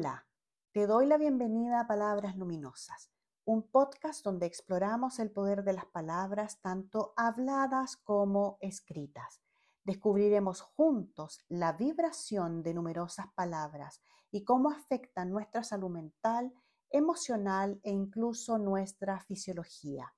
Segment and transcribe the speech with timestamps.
[0.00, 0.26] Hola,
[0.72, 3.10] te doy la bienvenida a Palabras Luminosas,
[3.44, 9.42] un podcast donde exploramos el poder de las palabras tanto habladas como escritas.
[9.84, 16.50] Descubriremos juntos la vibración de numerosas palabras y cómo afectan nuestra salud mental,
[16.88, 20.14] emocional e incluso nuestra fisiología.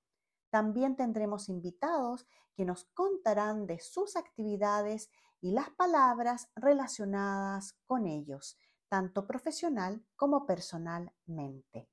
[0.51, 2.25] También tendremos invitados
[2.55, 5.11] que nos contarán de sus actividades
[5.41, 8.57] y las palabras relacionadas con ellos
[8.93, 11.89] tanto profesional como personalmente.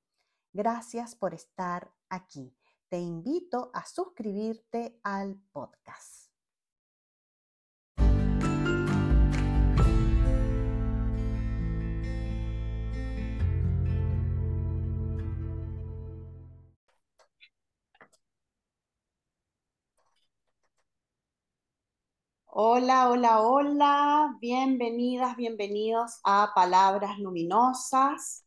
[0.52, 2.54] Gracias por estar aquí.
[2.90, 6.29] Te invito a suscribirte al podcast.
[22.52, 28.44] Hola, hola, hola, bienvenidas, bienvenidos a Palabras Luminosas,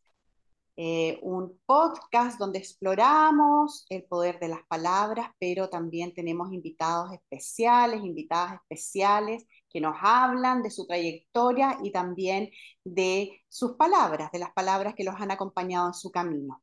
[0.76, 8.04] eh, un podcast donde exploramos el poder de las palabras, pero también tenemos invitados especiales,
[8.04, 12.50] invitadas especiales que nos hablan de su trayectoria y también
[12.84, 16.62] de sus palabras, de las palabras que los han acompañado en su camino.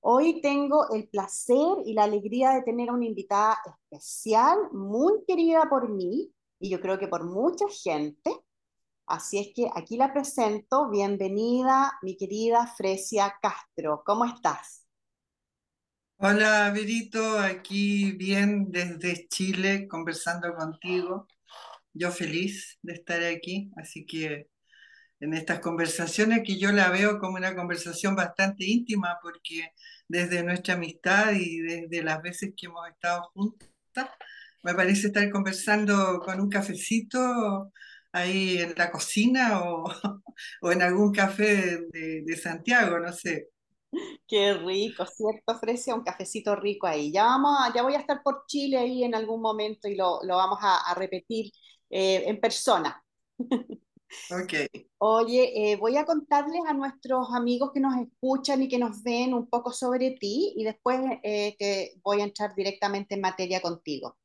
[0.00, 3.58] Hoy tengo el placer y la alegría de tener una invitada
[3.88, 8.30] especial, muy querida por mí, y yo creo que por mucha gente.
[9.06, 10.88] Así es que aquí la presento.
[10.88, 14.02] Bienvenida, mi querida Fresia Castro.
[14.06, 14.86] ¿Cómo estás?
[16.18, 21.26] Hola, Verito, aquí bien desde Chile conversando contigo.
[21.92, 24.48] Yo feliz de estar aquí, así que
[25.18, 29.72] en estas conversaciones que yo la veo como una conversación bastante íntima porque
[30.06, 34.08] desde nuestra amistad y desde las veces que hemos estado juntas,
[34.62, 37.72] me parece estar conversando con un cafecito
[38.12, 39.84] ahí en la cocina o,
[40.72, 43.48] en algún café de, Santiago, no sé.
[44.26, 45.94] Qué rico, ¿cierto, Frecia?
[45.94, 47.12] Un cafecito rico ahí.
[47.12, 50.58] Ya, vamos ya voy a estar por Chile ahí en algún momento y lo, vamos
[50.62, 51.52] a, repetir
[51.90, 53.02] eh, en persona.
[54.30, 54.52] Ok.
[54.98, 59.34] Oye, eh, voy a contarles a nuestros amigos que nos escuchan y que nos ven
[59.34, 64.16] un poco sobre ti y después eh, que voy a entrar directamente en materia contigo.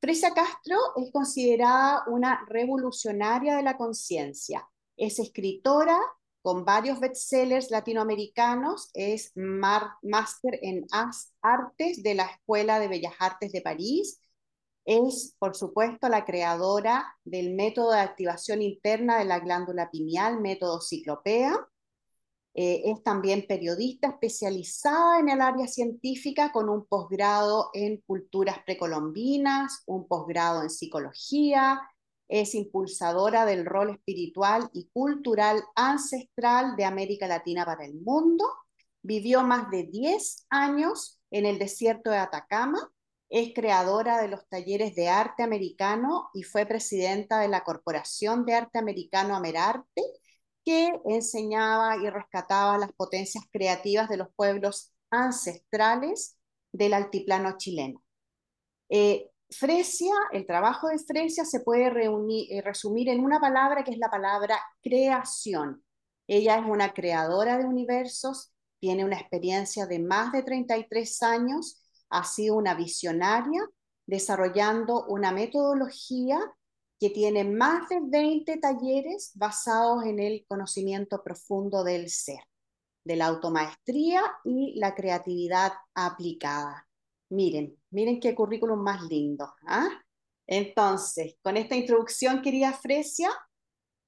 [0.00, 4.68] Fresia Castro es considerada una revolucionaria de la conciencia.
[4.96, 5.98] Es escritora
[6.42, 10.86] con varios bestsellers latinoamericanos, es máster en
[11.40, 14.20] artes de la Escuela de Bellas Artes de París,
[14.84, 20.80] es, por supuesto, la creadora del método de activación interna de la glándula pineal, método
[20.80, 21.56] ciclopea,
[22.56, 29.82] eh, es también periodista especializada en el área científica con un posgrado en culturas precolombinas,
[29.86, 31.80] un posgrado en psicología,
[32.28, 38.46] es impulsadora del rol espiritual y cultural ancestral de América Latina para el mundo,
[39.02, 42.90] vivió más de 10 años en el desierto de Atacama,
[43.28, 48.54] es creadora de los talleres de arte americano y fue presidenta de la Corporación de
[48.54, 50.02] Arte Americano Amerarte,
[50.64, 56.36] que enseñaba y rescataba las potencias creativas de los pueblos ancestrales
[56.72, 58.02] del altiplano chileno.
[58.88, 63.98] Eh, Fresia, el trabajo de Fresia se puede eh, resumir en una palabra que es
[63.98, 65.84] la palabra creación.
[66.26, 72.24] Ella es una creadora de universos, tiene una experiencia de más de 33 años, ha
[72.24, 73.62] sido una visionaria,
[74.06, 76.38] desarrollando una metodología
[77.00, 82.40] que tiene más de 20 talleres basados en el conocimiento profundo del ser,
[83.04, 86.88] de la automaestría y la creatividad aplicada.
[87.30, 89.52] Miren, miren qué currículum más lindo.
[89.66, 89.88] ¿ah?
[90.46, 93.30] Entonces, con esta introducción, querida Fresia,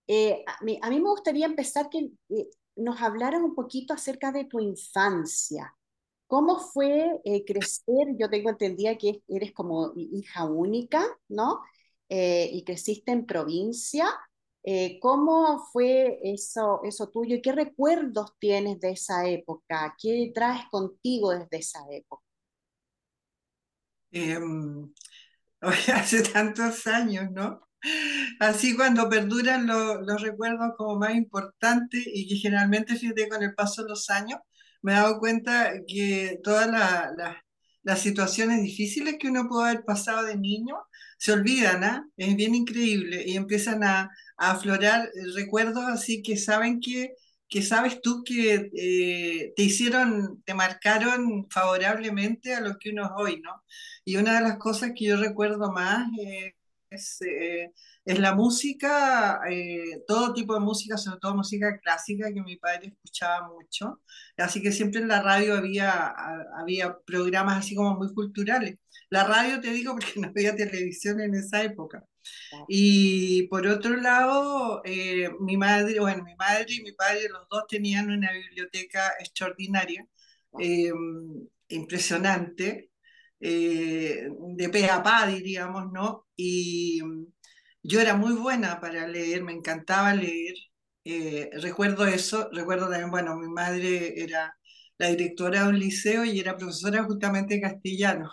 [0.06, 4.60] eh, a, mí, me gustaría empezar que eh, nos hablaras un poquito acerca de tu
[4.60, 5.75] infancia.
[6.26, 8.16] ¿Cómo fue eh, crecer?
[8.18, 11.60] Yo tengo entendida que eres como hija única, ¿no?
[12.08, 14.06] Eh, y creciste en provincia.
[14.64, 19.94] Eh, ¿Cómo fue eso, eso tuyo y qué recuerdos tienes de esa época?
[20.00, 22.22] ¿Qué traes contigo desde esa época?
[24.12, 24.92] Em,
[25.94, 27.68] hace tantos años, ¿no?
[28.40, 33.82] Así cuando perduran los recuerdos como más importantes y que generalmente, fíjate, con el paso
[33.82, 34.40] de los años,
[34.82, 36.68] me he dado cuenta que todas
[37.82, 40.76] las situaciones difíciles que uno puede haber pasado de niño
[41.18, 42.08] se olvidan, ¿ah?
[42.16, 47.14] Es bien increíble y empiezan a, aflorar recuerdos así que saben que,
[47.48, 53.10] que sabes tú que eh, te hicieron, te marcaron favorablemente a lo que uno es
[53.16, 53.62] hoy, ¿no?
[54.04, 56.54] Y una de las cosas que yo recuerdo más eh,
[56.96, 57.72] es, eh,
[58.04, 62.88] es la música, eh, todo tipo de música, sobre todo música clásica que mi padre
[62.88, 64.02] escuchaba mucho.
[64.36, 66.14] Así que siempre en la radio había,
[66.58, 68.76] había programas así como muy culturales.
[69.10, 72.04] La radio te digo porque no había televisión en esa época.
[72.68, 77.64] Y por otro lado, eh, mi madre, bueno, mi madre y mi padre, los dos
[77.68, 80.06] tenían una biblioteca extraordinaria,
[81.68, 82.90] impresionante,
[83.48, 86.26] de pe a pa, diríamos, ¿no?
[86.36, 87.00] Y
[87.82, 90.54] yo era muy buena para leer, me encantaba leer.
[91.04, 94.56] Eh, recuerdo eso, recuerdo también, bueno, mi madre era
[94.98, 98.30] la directora de un liceo y era profesora justamente de castellano.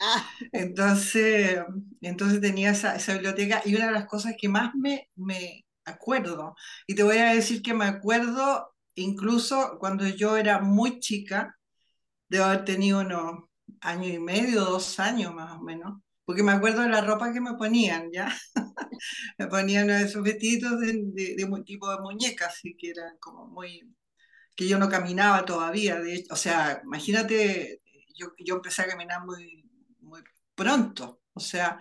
[0.00, 0.28] Ah.
[0.52, 1.60] Entonces,
[2.02, 6.54] entonces tenía esa, esa, biblioteca y una de las cosas que más me, me acuerdo,
[6.86, 11.56] y te voy a decir que me acuerdo incluso cuando yo era muy chica,
[12.28, 13.45] debo haber tenido unos
[13.80, 17.40] año y medio, dos años más o menos, porque me acuerdo de la ropa que
[17.40, 18.34] me ponían, ¿ya?
[19.38, 23.82] me ponían esos vestiditos de, de, tipo de muñecas, así que eran como muy...
[24.56, 27.82] que yo no caminaba todavía, de hecho, o sea, imagínate,
[28.18, 29.64] yo, yo empecé a caminar muy,
[30.00, 30.22] muy
[30.54, 31.78] pronto, o sea,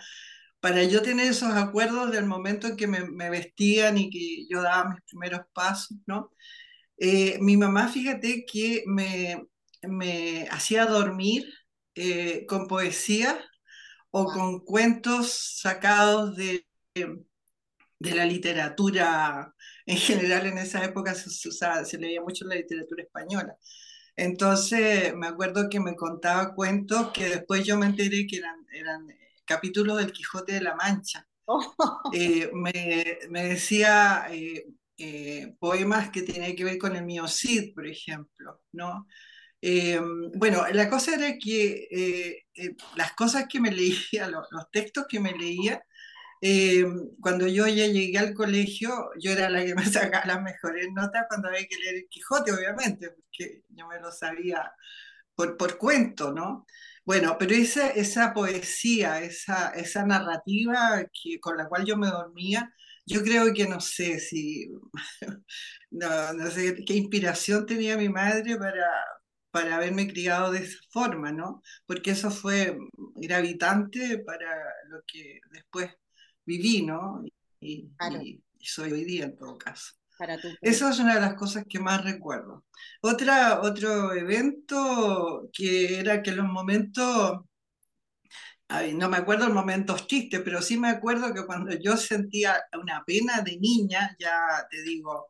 [0.59, 4.61] para yo tener esos acuerdos del momento en que me, me vestían y que yo
[4.61, 6.31] daba mis primeros pasos, ¿no?
[6.97, 9.47] Eh, mi mamá, fíjate que me,
[9.83, 11.45] me hacía dormir
[11.95, 13.39] eh, con poesía
[14.11, 15.31] o con cuentos
[15.61, 16.65] sacados de,
[17.99, 19.53] de la literatura
[19.85, 23.55] en general en esa época se, se leía mucho la literatura española.
[24.15, 29.07] Entonces me acuerdo que me contaba cuentos que después yo me enteré que eran, eran
[29.45, 31.27] capítulos del Quijote de la Mancha.
[32.13, 34.65] Eh, me, me, decía eh,
[34.97, 39.07] eh, poemas que tenían que ver con el mío Cid, por ejemplo, ¿no?
[39.67, 39.99] Eh,
[40.35, 45.19] bueno, la cosa era que eh, eh, las cosas que me leía, los, textos que
[45.19, 45.83] me leía,
[47.19, 51.25] cuando yo ya llegué al colegio, yo era la que me sacaba las mejores notas
[51.29, 54.71] cuando había que leer el Quijote, obviamente, porque yo me lo sabía
[55.35, 56.65] por, por cuento, ¿no?
[57.05, 62.71] Bueno, pero esa, esa poesía, esa, esa narrativa que, con la cual yo me dormía,
[63.05, 64.69] yo creo que no sé si,
[65.91, 68.85] no, no sé qué inspiración tenía mi madre para,
[69.55, 71.63] para haberme criado de esa forma, ¿no?
[71.85, 72.77] Porque eso fue
[73.15, 74.53] gravitante para
[74.89, 75.89] lo que después
[76.45, 77.23] viví, ¿no?
[77.61, 77.89] Y,
[78.59, 79.93] soy hoy día en todo caso.
[80.17, 82.65] Para Esa es una de las cosas que más recuerdo.
[82.99, 87.39] Otra, otro evento que era que los momentos,
[88.95, 93.39] no me acuerdo momentos tristes, pero sí me acuerdo que cuando yo sentía una pena
[93.39, 95.29] de niña, ya te digo,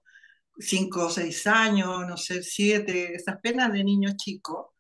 [0.57, 4.75] cinco o seis años, no sé, siete, esas penas de niño chico,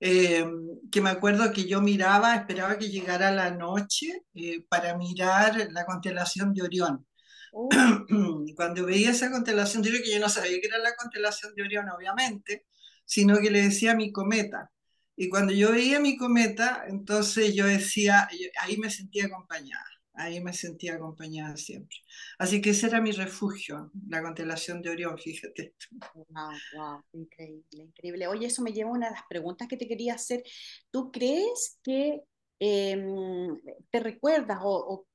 [0.00, 0.44] eh,
[0.90, 5.84] que me acuerdo que yo miraba, esperaba que llegara la noche eh, para mirar la
[5.86, 7.06] constelación de Orión.
[7.52, 7.68] Oh.
[8.56, 11.88] Cuando veía esa constelación Orión, que yo no sabía que era la constelación de Orión,
[11.90, 12.66] obviamente,
[13.04, 14.70] sino que le decía mi cometa.
[15.16, 18.28] Y cuando yo veía mi cometa, entonces yo decía,
[18.62, 21.96] ahí me sentía acompañada ahí me sentía acompañada siempre.
[22.38, 25.74] Así que ese era mi refugio, la constelación de Orión, fíjate.
[26.14, 28.26] Wow, wow, increíble, increíble.
[28.26, 30.42] Oye, eso me lleva a una de las preguntas que te quería hacer.
[30.90, 32.22] ¿Tú crees que
[32.58, 33.58] em,
[33.90, 35.06] te recuerdas o,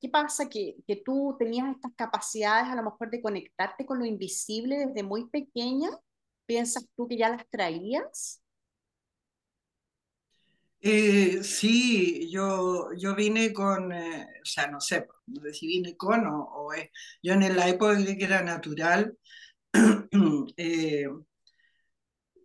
[0.00, 4.06] qué pasa que, que, tú tenías estas capacidades a lo mejor de conectarte con lo
[4.06, 5.90] invisible desde muy pequeña?
[6.46, 8.42] ¿Piensas tú que ya las traías?
[10.88, 15.96] Eh, sí, yo, yo vine con, eh, o sea, no sé, no sé si vine
[15.96, 16.68] con o,
[17.22, 19.16] yo en la época creí que era natural,
[20.56, 21.06] eh,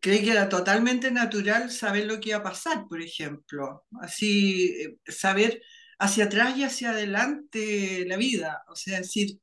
[0.01, 5.61] creí que era totalmente natural saber lo que iba a pasar, por ejemplo, así, saber
[5.99, 9.39] hacia atrás y hacia adelante la vida, o sea, decir,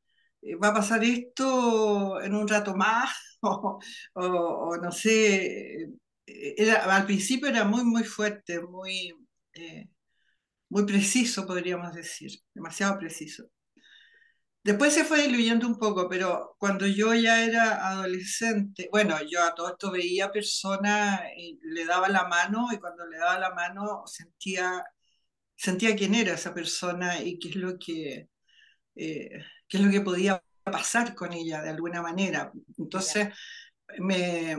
[0.62, 3.10] va a pasar esto en un rato más,
[3.42, 3.78] o,
[4.14, 5.88] o no sé,
[6.82, 9.14] al principio era muy, muy fuerte, muy,
[9.54, 9.88] eh,
[10.68, 13.44] muy preciso, podríamos decir, demasiado preciso.
[14.62, 19.54] Después se fue diluyendo un poco, pero cuando yo ya era adolescente, bueno, yo a
[19.54, 24.02] todo esto veía personas y le daba la mano y cuando le daba la mano
[24.06, 24.84] sentía,
[25.56, 28.28] sentía quién era esa persona y qué es lo que,
[28.96, 29.30] eh,
[29.68, 32.52] qué es lo que podía pasar con ella de alguna manera.
[32.78, 33.28] Entonces,
[33.98, 34.56] me,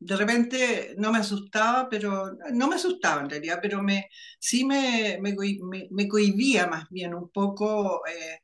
[0.00, 5.18] de repente no me asustaba, pero no me asustaba en realidad, pero me, sí me,
[5.20, 5.34] me,
[5.90, 8.40] me, cohibía más bien un poco eh,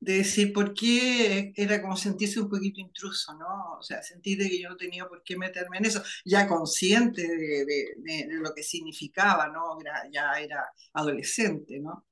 [0.00, 3.78] de decir por qué era como sentirse un poquito intruso, ¿no?
[3.78, 7.64] O sea, sentir que yo no tenía por qué meterme en eso, ya consciente de,
[7.66, 9.78] de, de lo que significaba, ¿no?
[10.12, 12.06] Ya era adolescente, ¿no?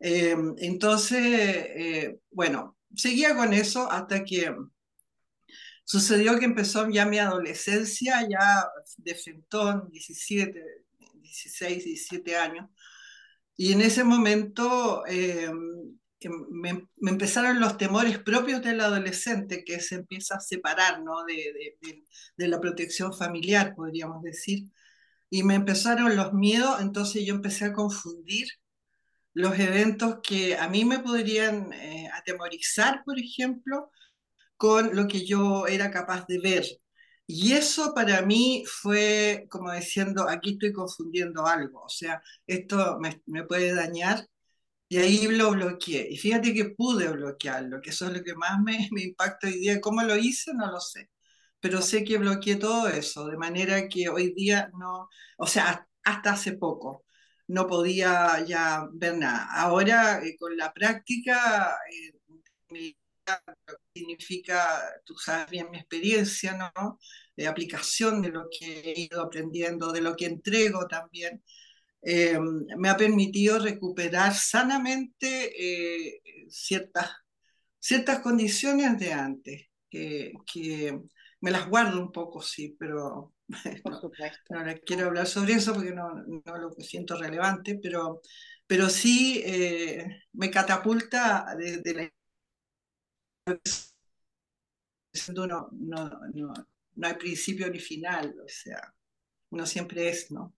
[0.00, 4.54] Em, entonces, bueno, seguía con eso hasta que
[5.84, 8.66] sucedió que empezó ya mi adolescencia, ya
[8.98, 10.62] de frentón, 17,
[11.22, 12.68] 16, 17 años,
[13.56, 15.96] y en ese momento em,
[16.50, 21.24] me, empezaron los temores propios del adolescente que se empieza a separar ¿no?
[21.24, 21.76] de,
[22.36, 24.64] de, la protección familiar, podríamos decir.
[25.30, 28.48] Y me empezaron los miedos, entonces yo empecé a confundir
[29.34, 33.90] los eventos que a mí me podrían eh, atemorizar, por ejemplo,
[34.56, 36.64] con lo que yo era capaz de ver.
[37.26, 43.44] Y eso para mí fue como diciendo, aquí estoy confundiendo algo, o sea, esto me,
[43.44, 44.26] puede dañar
[44.88, 46.08] y ahí lo bloqueé.
[46.10, 49.58] Y fíjate que pude bloquearlo, que eso es lo que más me, me impacta hoy
[49.60, 49.80] día.
[49.80, 50.52] ¿Cómo lo hice?
[50.54, 51.10] No lo sé.
[51.60, 55.08] Pero sé que bloqueé todo eso, de manera que hoy día no,
[55.38, 57.04] o sea, hasta hace poco
[57.48, 59.48] no podía ya ver nada.
[59.52, 61.76] Ahora, eh, con la práctica,
[62.70, 62.94] eh,
[63.94, 66.98] significa, tú sabes bien mi experiencia, ¿no?
[67.36, 71.42] De aplicación de lo que he ido aprendiendo, de lo que entrego también.
[72.02, 72.38] Eh,
[72.76, 77.10] me ha permitido recuperar sanamente eh, ciertas,
[77.78, 80.98] ciertas condiciones de antes, que, que,
[81.40, 83.34] me las guardo un poco, sí, pero
[83.84, 88.22] no, no, quiero hablar sobre eso porque no, no lo siento relevante, pero,
[88.66, 92.10] pero sí eh, me catapulta desde la...
[93.46, 93.58] No,
[95.46, 96.10] no, no,
[96.96, 98.94] no hay principio ni final, o sea,
[99.50, 100.54] uno siempre es, ¿no?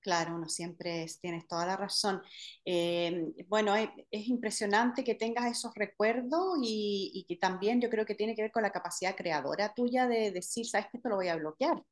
[0.00, 2.22] Claro, uno siempre es, tienes toda la razón.
[2.64, 8.06] Eh, bueno, es, es, impresionante que tengas esos recuerdos y, y, que también yo creo
[8.06, 11.16] que tiene que ver con la capacidad creadora tuya de decir, sabes que esto lo
[11.16, 11.82] voy a bloquear.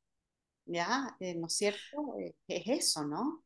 [0.65, 1.17] ¿Ya?
[1.21, 2.17] Eh, ¿No es cierto?
[2.19, 3.45] Eh, es eso, ¿no?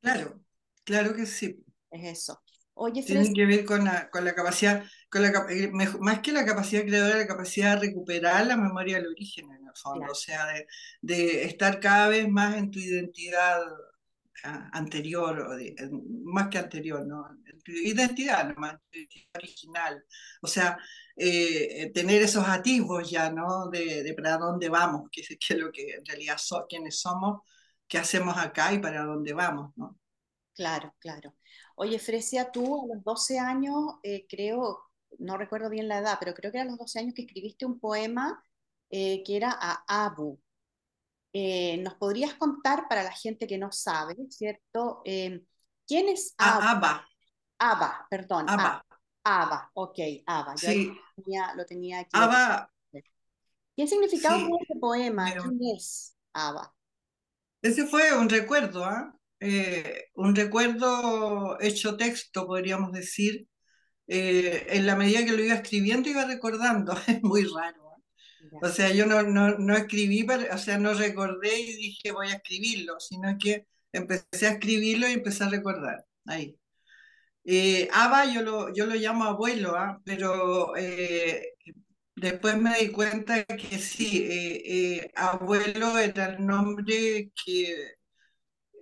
[0.00, 0.40] Claro,
[0.84, 1.62] claro que sí.
[1.90, 2.40] Es eso.
[2.74, 5.46] Oye, Tiene que ver con la, con la capacidad, con la,
[6.00, 9.74] más que la capacidad creadora, la capacidad de recuperar la memoria del origen en el
[9.74, 10.12] fondo, claro.
[10.12, 10.66] o sea, de,
[11.00, 13.60] de, estar cada vez más en tu identidad
[14.42, 15.74] anterior, o de,
[16.24, 17.26] más que anterior, ¿no?
[17.66, 18.76] Identidad, más
[19.34, 20.04] original.
[20.42, 20.78] O sea,
[21.16, 23.68] eh, tener esos atisbos ya, ¿no?
[23.68, 27.42] De, de para dónde vamos, que, que es lo que en realidad somos, quiénes somos,
[27.86, 29.98] qué hacemos acá y para dónde vamos, ¿no?
[30.54, 31.34] Claro, claro.
[31.76, 34.87] Oye, Fresia, tú a los 12 años, eh, creo,
[35.18, 37.78] no recuerdo bien la edad, pero creo que a los 12 años que escribiste un
[37.80, 38.42] poema
[38.90, 40.40] eh, que era a Abu.
[41.32, 45.02] Eh, ¿Nos podrías contar para la gente que no sabe, ¿cierto?
[45.04, 45.42] Eh,
[45.86, 46.70] ¿Quién es Abba?
[46.70, 47.08] Abba,
[47.58, 48.48] Abba perdón.
[48.48, 48.84] Abba.
[49.24, 50.54] Abba, ok, Abba.
[50.56, 50.86] Yo sí.
[50.86, 52.10] lo, tenía, lo tenía aquí.
[52.12, 52.70] Abba.
[53.76, 55.26] ¿Qué significado Sí, tiene este poema?
[55.30, 56.74] pero- ¿Quién es Abba?
[57.62, 59.14] Ese fue un recuerdo, ¿ah?
[59.40, 63.48] Eh, un recuerdo hecho texto, podríamos decir.
[64.08, 66.94] Eh, en la medida que lo iba escribiendo, iba recordando.
[67.08, 67.82] Es muy raro.
[68.40, 72.12] Ya, O sea, yo no, no, no escribí, para- o sea, no recordé y dije
[72.12, 76.06] voy a escribirlo, sino que empecé a escribirlo y empecé a recordar.
[76.26, 76.56] Ahí.
[77.44, 80.00] Eh, Aba yo lo, yo lo llamo abuelo, ¿ah?
[80.04, 81.54] pero eh,
[82.16, 87.94] después me di cuenta que sí, eh, eh, abuelo era el nombre que,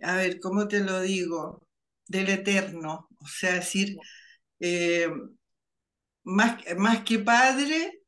[0.03, 1.67] a ver, ¿cómo te lo digo?
[2.07, 3.97] Del eterno, o sea, decir,
[4.61, 5.09] eh,
[6.25, 8.03] más, más que padre,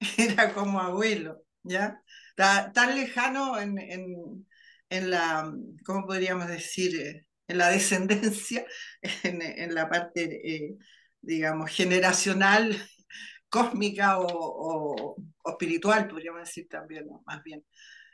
[0.18, 2.02] era como abuelo, ¿ya?
[2.36, 4.48] Ta- Tan, lejano en, en,
[4.90, 5.52] en la,
[5.84, 7.00] ¿cómo podríamos decir?
[7.00, 8.66] Eh, En la descendencia,
[9.24, 10.76] en, en la parte, eh,
[11.20, 12.76] digamos, generacional,
[13.50, 17.22] cósmica o, o- o espiritual, podríamos decir también, ¿no?
[17.26, 17.64] Más bien.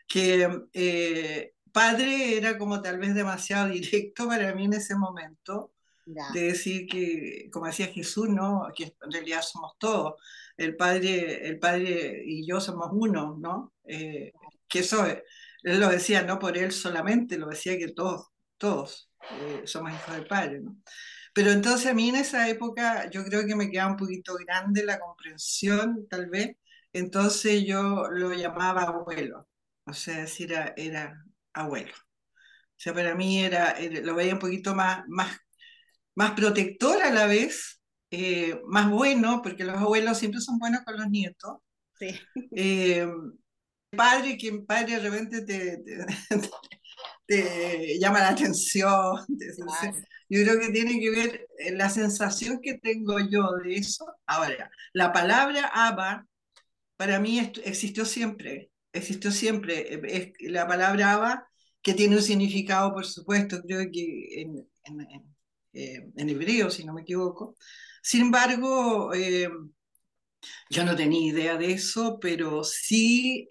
[0.09, 5.73] Que eh, padre era como tal vez demasiado directo para mí en ese momento
[6.27, 8.69] de decir que, como decía Jesús, ¿no?
[8.77, 10.15] Que en realidad somos todos.
[10.57, 13.75] El Padre, el Padre y yo somos uno, ¿no?
[13.85, 14.33] Eh,
[14.69, 15.25] que eso, eh,
[15.63, 18.29] él lo decía no por él solamente, lo decía que todos,
[18.59, 20.77] todos eh, somos hijos del Padre, ¿no?
[21.35, 24.85] Pero entonces a mí en esa época yo creo que me quedaba un poquito grande
[24.85, 26.57] la comprensión, tal vez,
[26.93, 29.49] entonces yo lo llamaba abuelo,
[29.87, 31.93] o sea, decir era, era abuelo.
[32.57, 35.39] O sea, para mí era, era- lo veía un poquito más, más
[36.21, 37.81] más protector a la vez,
[38.13, 41.59] eh, más bueno, porque los abuelos siempre son buenos con los nietos.
[41.99, 43.07] sí, Eh,
[43.97, 46.07] padre, que padre de repente te, te,
[47.27, 49.17] te llama la atención.
[49.39, 53.75] te- claro, yo creo que tiene que ver eh, la sensación que tengo yo de
[53.77, 54.07] eso.
[54.27, 56.27] Ahora, la palabra Abba
[56.97, 60.01] para mí existió siempre, existió siempre.
[60.19, 61.49] Es la palabra Abba
[61.83, 65.30] que tiene un significado, por supuesto, creo que en, en- en-
[65.73, 67.55] en hebreo, si no me equivoco.
[68.03, 69.13] Sin embargo,
[70.71, 73.47] yo no tenía idea de eso, pero sí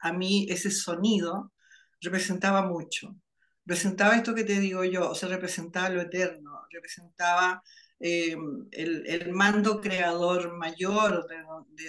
[0.00, 1.52] a mí ese sonido
[2.00, 3.16] representaba mucho.
[3.64, 7.62] Representaba esto que te digo yo, o sea, representaba lo eterno, representaba
[7.98, 8.36] eh,
[8.72, 11.26] el, mando creador mayor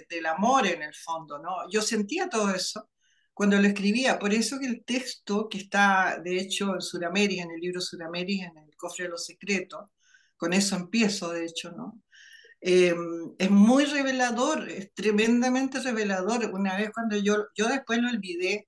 [0.07, 1.69] del amor en el fondo, ¿no?
[1.69, 2.89] Yo sentía todo eso
[3.33, 7.51] cuando lo escribía, por eso que el texto que está, de hecho, en Suramérica, en
[7.51, 9.89] el libro Suramérica, en el cofre de los secretos,
[10.38, 12.01] con eso empiezo, de hecho, ¿no?
[12.62, 12.96] Eh,
[13.38, 16.51] es muy revelador, es tremendamente revelador.
[16.53, 18.67] Una vez cuando yo, yo después lo olvidé,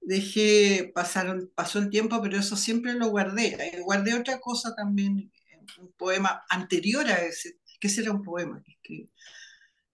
[0.00, 3.56] dejé pasar, pasó el tiempo, pero eso siempre lo guardé.
[3.76, 5.32] Eh, guardé otra cosa también,
[5.78, 9.08] un poema anterior a ese, que ese era un poema, que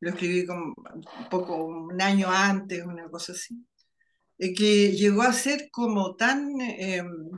[0.01, 3.67] lo escribí como un poco un año antes, una cosa así,
[4.39, 7.31] eh, que llegó a ser como tan em,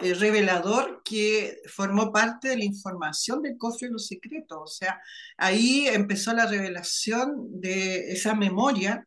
[0.00, 4.58] eh, revelador que formó parte de la información del cofre de los secretos.
[4.62, 5.00] O sea,
[5.36, 9.06] ahí empezó la revelación de esa memoria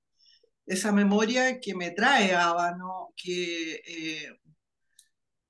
[0.65, 4.29] esa memoria que me trae Ábano, que eh,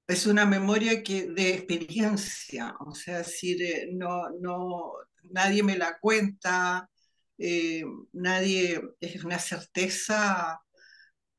[0.07, 4.93] es una memoria que, de experiencia, o sea, decir, eh, no, no,
[5.31, 6.89] nadie me la cuenta,
[7.37, 10.61] eh, nadie, es una certeza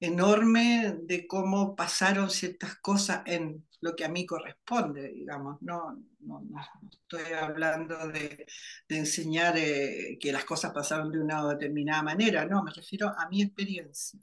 [0.00, 5.60] enorme de cómo pasaron ciertas cosas en lo que a mí corresponde, digamos.
[5.62, 6.42] No, no,
[6.90, 8.46] estoy hablando de,
[8.88, 13.42] enseñar eh, que las cosas pasaron de una determinada manera, no, me refiero a mi
[13.42, 14.20] experiencia,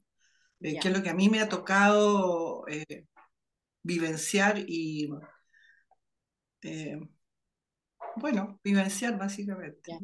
[0.60, 3.08] eh, que es lo que a mí me ha tocado eh,
[3.82, 5.10] vivenciar y,
[8.16, 9.98] bueno, vivenciar básicamente.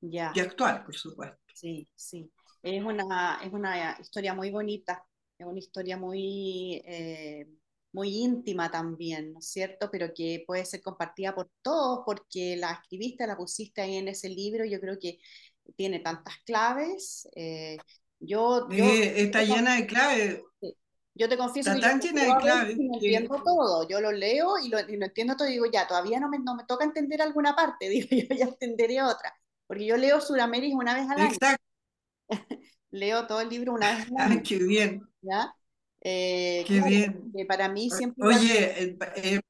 [0.00, 0.32] Ya.
[0.34, 1.38] Y actuar, por supuesto.
[1.54, 2.28] Sí, sí.
[2.62, 5.04] Es una, es una historia muy bonita,
[5.36, 7.48] es una historia muy, eh,
[7.92, 9.90] muy íntima también, ¿no es cierto?
[9.90, 14.28] Pero que puede ser compartida por todos porque la escribiste, la pusiste ahí en ese
[14.28, 15.18] libro, yo creo que
[15.76, 17.28] tiene tantas claves.
[17.34, 17.78] Eh,
[18.20, 20.40] yo, está llena de claves.
[21.14, 25.46] Yo te confieso que yo no entiendo todo, yo lo leo y lo, entiendo todo
[25.46, 28.46] y digo, ya, todavía no me, no me toca entender alguna parte, digo, yo ya
[28.46, 29.34] entenderé otra,
[29.66, 31.32] porque yo leo Suramérica una vez al año.
[31.32, 31.61] Exacto.
[32.90, 35.02] Leo todo el libro una vez al qué bien.
[35.22, 35.54] ¿Ya?
[36.00, 37.30] Eh, qué bien.
[37.46, 38.26] para mí siempre...
[38.26, 39.40] Oye, eh, eh,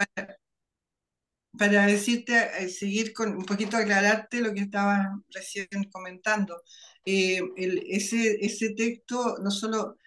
[1.56, 6.62] para, decirte, seguir con un poquito aclararte lo que estabas recién comentando.
[7.04, 9.98] ese, ese texto no solo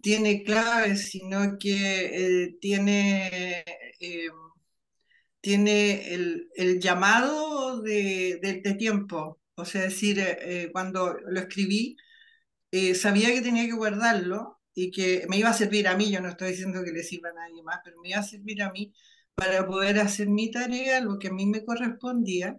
[0.00, 3.64] tiene claves, sino que tiene,
[5.40, 9.40] tiene el, el llamado de, de, tiempo.
[9.54, 10.22] O sea, decir,
[10.72, 11.96] cuando lo escribí,
[12.72, 16.20] eh, sabía que tenía que guardarlo y que me iba a servir a mí, yo
[16.20, 18.72] no estoy diciendo que le sirva a nadie más, pero me iba a servir a
[18.72, 18.92] mí
[19.34, 22.58] para poder hacer mi tarea, lo que a mí me correspondía,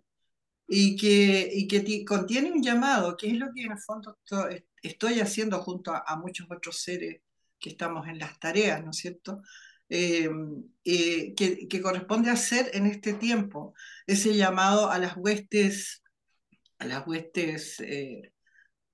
[0.67, 4.17] y que, y que contiene un llamado, que es lo que en el fondo
[4.82, 7.21] estoy haciendo junto a, muchos otros seres
[7.60, 9.41] que estamos en las tareas, ¿no es cierto?
[9.89, 10.30] Eh,
[10.86, 13.73] eh, que, que, corresponde hacer en este tiempo,
[14.08, 16.04] ese llamado a las huestes,
[16.80, 17.82] a las huestes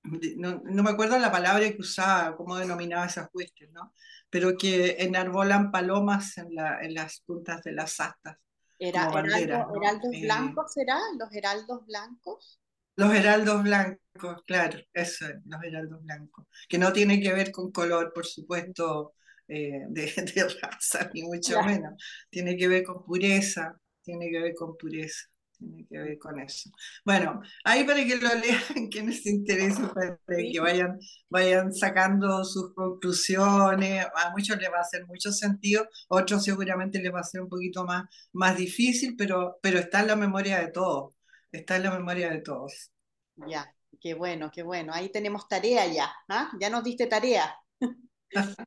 [0.02, 3.94] no, no, me acuerdo la palabra que usaba, cómo denominaba esas huestes, ¿no?
[4.30, 8.36] Pero que enarbolan palomas en, la, en las puntas de las astas.
[8.78, 10.98] Era, como ¿Heraldos eh, blancos será?
[11.18, 12.60] ¿Los heraldos blancos?
[12.96, 16.46] Los heraldos blancos, claro, eso, los heraldos blancos.
[16.68, 19.14] Que no tiene que ver con color, por supuesto,
[19.48, 20.02] eh, de,
[20.34, 22.02] de, raza, ni mucho menos.
[22.30, 25.30] Tiene que ver con pureza, tiene que ver con pureza
[25.60, 26.70] tiene que ver con eso.
[27.04, 32.74] Bueno, ahí para que lo lean, quienes se interesen, para que vayan, vayan sacando sus
[32.74, 34.06] conclusiones.
[34.14, 37.42] A muchos les va a hacer mucho sentido, a otros seguramente les va a ser
[37.42, 41.14] un poquito más, más difícil, pero, pero está en la memoria de todos.
[41.52, 42.90] Está en la memoria de todos.
[43.36, 44.92] Ya, qué bueno, qué bueno.
[44.94, 46.10] Ahí tenemos tarea ya.
[46.28, 46.50] ¿ah?
[46.58, 47.54] Ya nos diste tarea.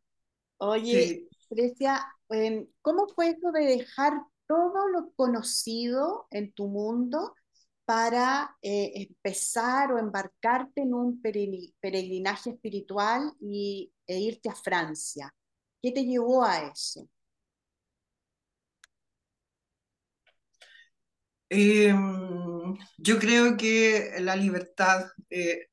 [0.57, 4.13] Oye, Grecia, em, ¿cómo fue eso de dejar
[4.47, 7.33] todo lo conocido en tu mundo
[7.85, 15.33] para eh, empezar o embarcarte en un peregrinaje espiritual y, e irte a Francia.
[15.81, 17.07] ¿Qué te llevó a eso?
[21.49, 25.67] Em, yo creo que la libertad, eh,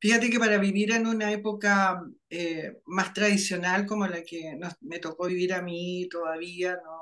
[0.00, 5.26] fíjate que para vivir en una época eh, más tradicional como la que me tocó
[5.26, 7.00] vivir a mí todavía, ¿no?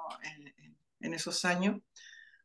[1.01, 1.81] En esos años,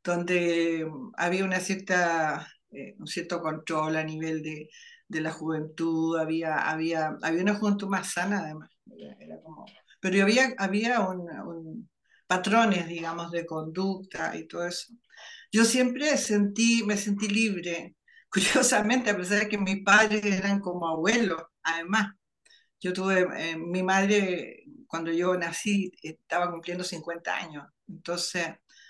[0.03, 0.87] donde
[1.17, 4.69] había una cierta, eh, un cierto control a nivel de,
[5.07, 8.69] de, la juventud, había, había, había una juventud más sana además.
[9.19, 9.65] Era, como,
[9.99, 11.89] pero había, había un,
[12.27, 14.93] patrones, digamos, de conducta y todo eso.
[15.51, 17.95] Yo siempre sentí, me sentí libre,
[18.29, 22.13] curiosamente, a pesar de que mis padres eran como abuelos, además.
[22.81, 28.47] Yo tuve, eh, mi madre, cuando yo nací, estaba cumpliendo 50 años, entonces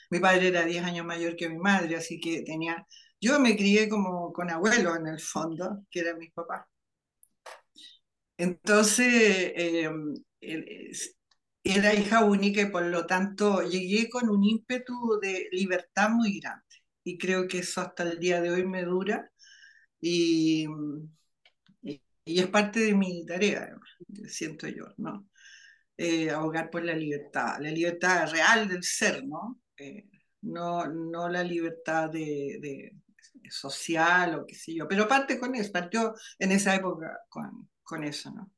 [0.09, 2.85] mi padre era 10 años mayor que mi madre, así que tenía,
[3.21, 6.65] yo me crié como con abuelos en el fondo, que eran mis papás.
[8.37, 9.05] Entonces,
[9.55, 9.89] eh,
[11.63, 16.65] era hija única y por lo tanto llegué con un ímpetu de libertad muy grande.
[17.05, 19.31] Y creo que eso hasta el día de hoy me dura
[20.01, 20.67] y,
[21.81, 23.77] y, es parte de mi tarea,
[24.27, 25.29] siento yo, ¿no?
[25.97, 29.61] Eh, abogar por la libertad, la libertad real del ser, ¿no?
[29.77, 30.05] Eh,
[30.41, 32.95] no, no la libertad de, de,
[33.49, 38.03] social o qué sé yo, pero parte con eso, partió en esa época con, con
[38.03, 38.51] eso, ¿no?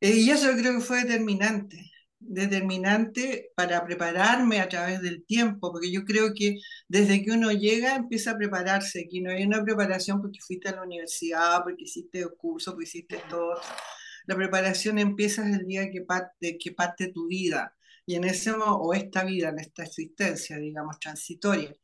[0.00, 5.92] Eh, y eso creo que fue determinante, determinante para prepararme a través del tiempo, porque
[5.92, 6.56] yo creo que
[6.88, 10.76] desde que uno llega empieza a prepararse, que no hay una preparación porque fuiste a
[10.76, 13.60] la universidad, porque hiciste curso, porque hiciste todo.
[14.30, 17.74] La preparación empieza el día que parte, tu vida,
[18.06, 21.74] y en ese o esta vida, en esta existencia, digamos, transitoria.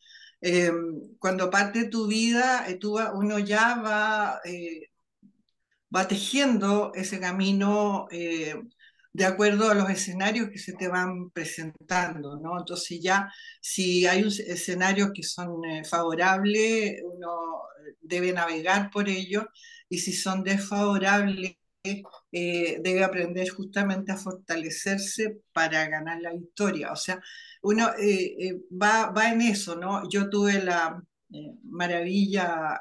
[0.40, 0.70] Eh,
[1.18, 4.90] cuando parte tu vida, eh, tú, uno ya va, eh,
[5.94, 8.06] va tejiendo ese camino
[9.16, 12.58] de acuerdo a los escenarios que se te van presentando, ¿no?
[12.58, 17.62] Entonces ya si hay escenarios que son eh, favorables, uno
[18.02, 19.46] debe navegar por ellos,
[19.88, 21.56] y si son desfavorables,
[22.32, 26.92] eh, debe aprender justamente a fortalecerse para ganar la victoria.
[26.92, 27.20] O sea,
[27.62, 30.08] uno eh, va, va, en eso, ¿no?
[30.08, 31.02] Yo tuve la
[31.64, 32.80] maravilla,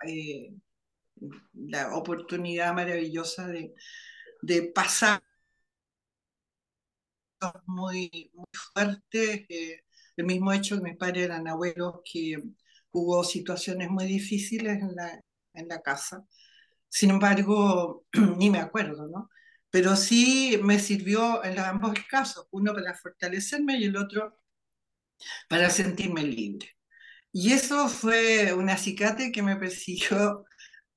[1.54, 3.74] la oportunidad maravillosa de,
[4.74, 5.22] pasar
[7.66, 9.46] muy, muy fuertes.
[9.50, 9.82] Eh,
[10.18, 12.42] el mismo hecho que mis padres eran abuelos, que
[12.92, 15.22] hubo situaciones muy difíciles en la,
[15.54, 16.26] en la casa.
[16.96, 18.06] Sin embargo,
[18.38, 19.30] ni me acuerdo, ¿no?
[19.70, 24.40] Pero sí me sirvió en ambos casos, uno para fortalecerme y el otro
[25.50, 26.70] para sentirme libre.
[27.34, 30.46] Y eso fue un acicate que me persiguió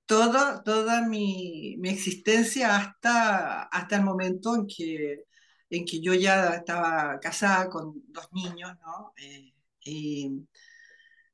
[0.07, 5.25] toda, toda mi, mi, existencia hasta, hasta el momento en que
[5.71, 9.13] en que yo ya estaba casada con dos niños, ¿no?
[9.17, 9.53] Eh,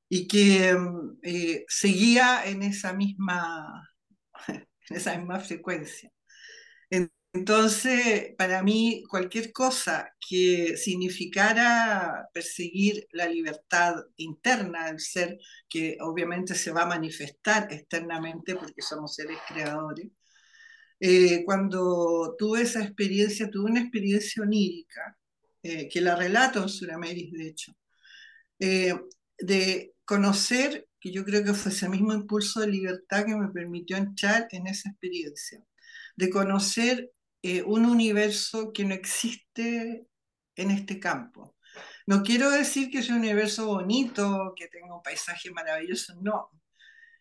[0.09, 0.77] y que
[1.23, 3.91] eh, seguía en esa misma,
[4.89, 6.11] en esa misma frecuencia.
[7.35, 16.55] Entonces, para mí, cualquier cosa que significara perseguir la libertad interna del ser, que obviamente
[16.55, 20.07] se va a manifestar externamente porque somos seres creadores,
[21.01, 25.19] eh, cuando tuve esa experiencia, tuve una experiencia onírica,
[25.63, 27.73] eh, que la relato en Surameris, de hecho,
[28.61, 28.95] eh,
[29.39, 33.99] de conocer, que yo creo que fue ese mismo impulso de libertad que me permitió
[33.99, 35.63] entrar en esa experiencia,
[36.17, 37.13] de conocer
[37.67, 40.07] un universo que no existe
[40.57, 41.57] en este campo.
[42.07, 46.49] No quiero decir que sea un universo bonito, que tenga un paisaje maravilloso, no.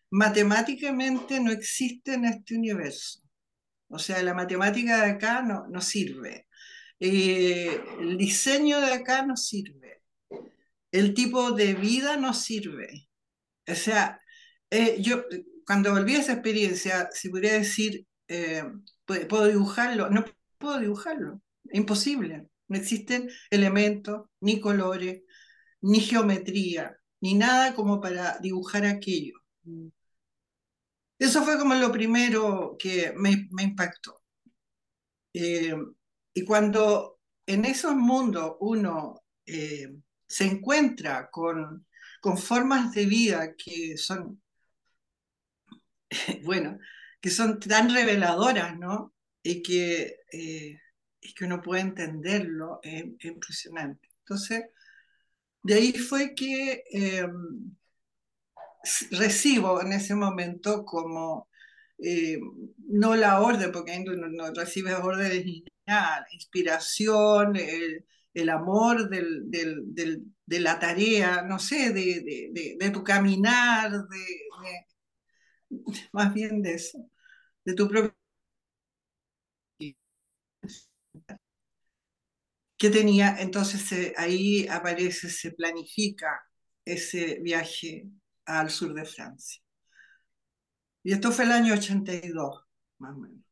[0.08, 3.20] Matemáticamente no existe en este universo.
[3.88, 6.48] O sea, la matemática de acá no, no sirve.
[6.98, 10.00] Eh, el diseño de acá no sirve.
[10.90, 13.08] El tipo de vida no sirve.
[13.66, 14.20] O sea,
[14.70, 15.24] eh, yo
[15.66, 18.64] cuando volví a esa experiencia, si pudiera decir, eh,
[19.06, 20.10] ¿puedo dibujarlo?
[20.10, 20.24] No
[20.58, 21.40] puedo dibujarlo.
[21.72, 22.48] Imposible.
[22.68, 25.22] No existen elementos, ni colores,
[25.82, 29.34] ni geometría, ni nada como para dibujar aquello.
[29.64, 29.88] Mm.
[31.18, 34.22] Eso fue como lo primero que me, impactó.
[35.32, 35.74] Eh,
[36.32, 39.96] y cuando en esos mundos uno eh,
[40.26, 41.86] se encuentra con,
[42.24, 44.40] con formas de vida que son,
[46.42, 46.78] bueno,
[47.20, 49.14] que son tan reveladoras, ¿no?
[49.42, 50.80] Y que, eh,
[51.36, 54.08] que uno puede entenderlo, es, impresionante.
[54.20, 54.64] Entonces,
[55.62, 56.84] de ahí fue que
[59.10, 61.50] recibo en ese momento como,
[61.98, 62.38] eh,
[62.88, 70.33] no la orden, porque no, no recibes órdenes ni nada, inspiración, el, amor del, del,
[70.46, 73.90] de la tarea, no sé, de, de tu caminar,
[76.12, 76.98] más bien de eso,
[77.64, 78.14] de tu propio...
[82.76, 83.36] ¿Qué tenía?
[83.40, 86.42] Entonces eh, ahí aparece, se planifica
[86.84, 88.06] ese viaje
[88.46, 89.60] al sur de Francia.
[91.04, 92.64] Y esto fue el año 82,
[92.98, 93.43] más o menos.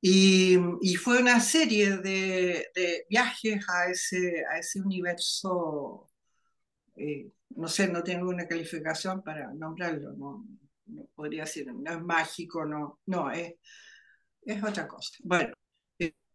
[0.00, 6.08] Y, y fue una serie de, de, viajes a ese, a ese universo,
[6.96, 10.46] eh, no sé, no tengo una calificación para nombrarlo, no,
[10.86, 13.54] no podría decir, no es mágico, no, no, es,
[14.42, 15.10] es otra cosa.
[15.24, 15.52] Bueno,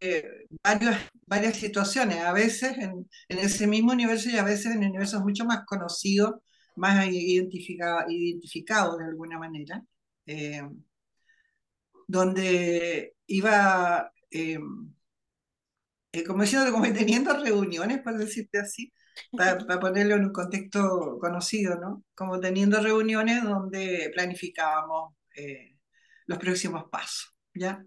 [0.06, 4.80] eh, varios, varias situaciones, a veces en, en, ese mismo universo y a veces en
[4.80, 6.36] universos mucho más conocidos,
[6.76, 9.82] más identificados identificado de alguna manera,
[10.26, 10.62] eh,
[12.08, 14.60] donde iba, eh,
[16.12, 18.93] eh, como diciendo, como teniendo reuniones, por decirte así,
[19.32, 22.04] para, para, ponerlo en un contexto conocido, ¿no?
[22.15, 25.15] Como teniendo reuniones donde planificábamos
[26.28, 27.84] los próximos pasos, ¿ya?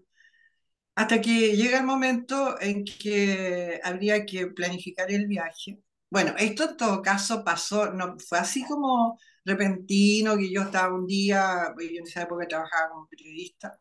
[0.95, 5.79] Hasta que llega el momento en que habría que planificar el viaje.
[6.09, 11.05] Bueno, esto en todo caso pasó, no fue así como repentino, que yo estaba un
[11.05, 13.79] día, yo en esa época trabajaba como periodista,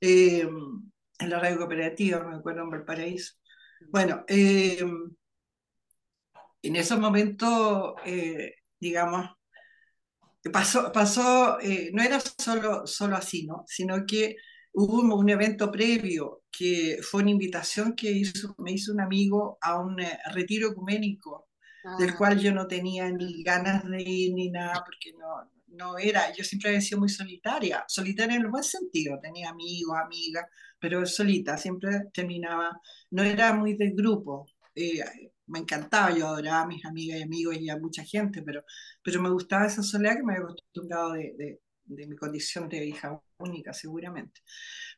[0.00, 0.48] eh,
[1.20, 3.34] en la radio cooperativa, me acuerdo en Valparaíso.
[3.90, 4.82] Bueno, eh,
[6.62, 9.30] en esos momentos, eh, digamos,
[10.52, 11.58] pasó, pasó
[11.92, 13.64] no era solo, solo así, ¿no?
[13.66, 14.36] Sino que
[14.72, 19.80] hubo un evento previo que fue una invitación que hizo, me hizo un amigo a
[19.80, 21.48] un eh, retiro ecuménico,
[21.84, 21.96] ah.
[21.98, 26.32] del cual yo no tenía ni ganas de ir ni nada, porque no, no era,
[26.34, 30.46] yo siempre había sido muy solitaria, solitaria en el buen sentido, tenía amigos, amigas,
[30.78, 32.80] pero solita, siempre terminaba,
[33.10, 34.46] no era muy del grupo.
[34.74, 35.02] Eh,
[35.46, 38.64] me encantaba, yo adoraba a mis amigas y amigos y a mucha gente, pero,
[39.02, 43.20] pero me gustaba esa soledad que me había acostumbrado de, de mi condición de hija
[43.38, 44.40] única, seguramente.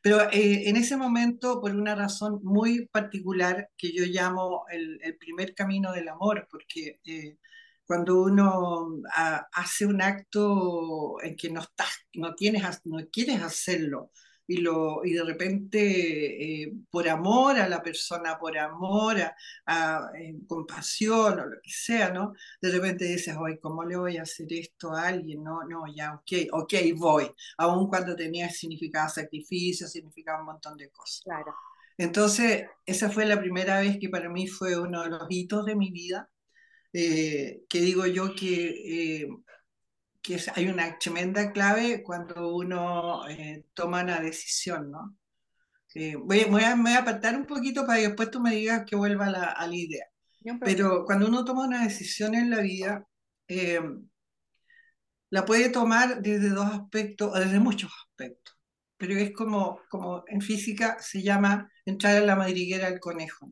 [0.01, 5.17] Pero eh, en ese momento, por una razón muy particular que yo llamo el, el
[5.17, 7.37] primer camino del amor, porque eh,
[7.85, 14.11] cuando uno a, hace un acto en que no, estás, no, tienes, no quieres hacerlo,
[14.47, 20.11] y, lo, y de repente eh, por amor a la persona, por amor a, a
[20.19, 22.33] eh, compasión o lo que sea, ¿no?
[22.61, 25.43] De repente dices, hoy, ¿cómo le voy a hacer esto a alguien?
[25.43, 27.31] No, no, ya, ok, ok, voy.
[27.57, 31.21] Aun cuando tenía significado sacrificio, significaba un montón de cosas.
[31.23, 31.53] Claro.
[31.97, 35.75] Entonces, esa fue la primera vez que para mí fue uno de los hitos de
[35.75, 36.29] mi vida,
[36.93, 39.27] eh, que digo yo que eh,
[40.23, 45.17] que hay una tremenda clave cuando uno eh, toma una decisión, ¿no?
[45.95, 48.55] Eh, voy, voy, a, me voy a apartar un poquito para que después tú me
[48.55, 50.05] digas que vuelva a la, a la idea.
[50.61, 53.05] Pero cuando uno toma una decisión en la vida,
[53.47, 53.79] eh,
[55.29, 58.57] la puede tomar desde dos aspectos, o desde muchos aspectos.
[58.97, 63.51] Pero es como, como en física se llama entrar a la madriguera del conejo.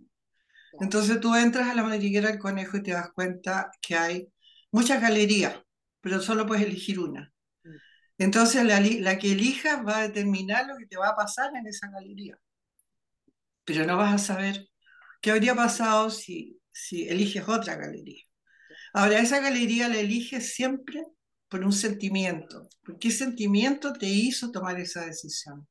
[0.80, 4.28] Entonces tú entras a la madriguera del conejo y te das cuenta que hay
[4.72, 5.56] muchas galerías
[6.02, 7.32] pero solo puedes elegir una.
[7.64, 7.76] Mm.
[8.18, 11.68] Entonces la, la, que elijas va a determinar lo que te va a pasar en
[11.68, 12.38] esa galería.
[13.64, 14.68] Pero no vas a saber
[15.22, 18.24] qué habría pasado si, si eliges otra galería.
[18.94, 21.06] Ahora, esa galería la eliges siempre
[21.48, 22.68] por un sentimiento.
[22.84, 25.66] ¿Por qué sentimiento te hizo tomar esa decisión?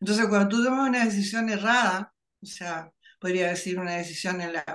[0.00, 2.90] Entonces, cuando tú tomas una decisión errada, o sea,
[3.24, 4.66] podría decir una decisión en la,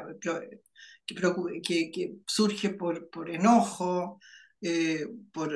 [1.64, 4.20] que, surge por, por enojo,
[4.60, 5.52] eh, por,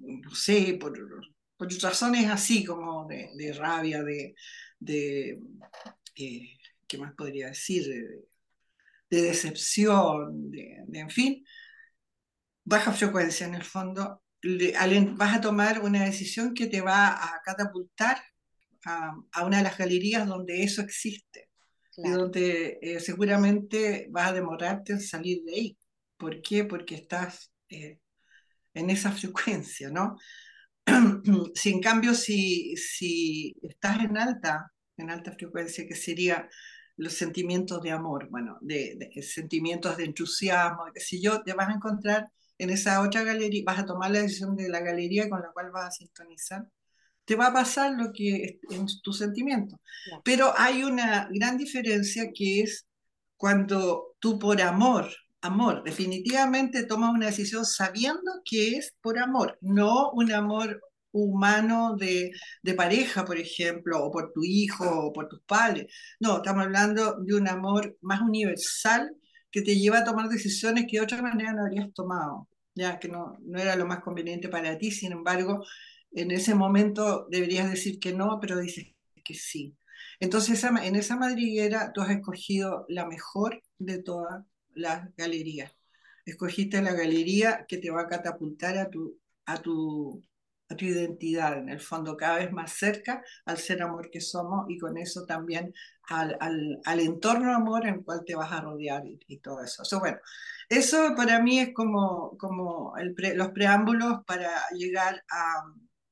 [0.00, 0.98] no sé, por,
[1.56, 4.34] por, razones así como de, de rabia, de,
[4.80, 5.38] de
[6.16, 7.86] eh, ¿qué más podría decir?
[7.86, 8.24] De,
[9.10, 11.44] de decepción, de, en fin,
[12.64, 14.24] baja frecuencia en el fondo,
[15.16, 18.20] vas a tomar una decisión que te va a catapultar
[18.86, 21.43] a una de las galerías donde eso existe
[21.96, 25.78] y donde eh, seguramente vas a demorarte en salir de ahí.
[26.16, 26.64] ¿Por qué?
[26.64, 28.00] Porque estás eh,
[28.74, 30.16] en esa frecuencia, ¿no?
[31.54, 36.48] si en cambio, si, si estás en alta, en alta frecuencia, que sería
[36.96, 41.74] los sentimientos de amor, bueno, de, sentimientos de entusiasmo, que si yo, te vas a
[41.74, 42.28] encontrar
[42.58, 45.70] en esa otra galería, vas a tomar la decisión de la galería con la cual
[45.72, 46.66] vas a sintonizar,
[47.24, 49.80] te va a pasar lo que es tu sentimiento.
[50.24, 52.86] Pero hay una gran diferencia que es
[53.36, 55.10] cuando tú por amor
[55.44, 55.82] amor.
[55.84, 60.80] Definitivamente tomas una decisión sabiendo que es por amor, no un amor
[61.12, 62.32] humano de,
[62.62, 65.86] de, pareja, por ejemplo, o por tu hijo, o por tus padres.
[66.18, 69.14] No, estamos hablando de un amor más universal
[69.50, 73.08] que te lleva a tomar decisiones que de otra manera no habrías tomado, ya que
[73.08, 75.64] no, no era lo más conveniente para ti, sin embargo,
[76.14, 78.86] en ese momento deberías decir que no, pero dices
[79.24, 79.76] que sí.
[80.20, 85.72] Entonces, en esa madriguera tú has escogido la mejor de todas la galería.
[86.24, 90.22] Escogiste la galería que te va a catapultar a tu, a tu,
[90.68, 94.66] a tu identidad, en el fondo, cada vez más cerca al ser amor que somos
[94.68, 95.74] y con eso también
[96.08, 99.62] al, al, al entorno amor en el cual te vas a rodear y, y todo
[99.62, 99.82] eso.
[99.82, 100.00] eso.
[100.00, 100.18] Bueno,
[100.68, 105.62] eso para mí es como, como el pre, los preámbulos para llegar a,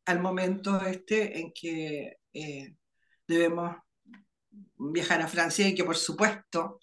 [0.07, 2.77] al momento este en que eh,
[3.27, 3.77] debemos
[4.77, 6.81] viajar a Francia y que por supuesto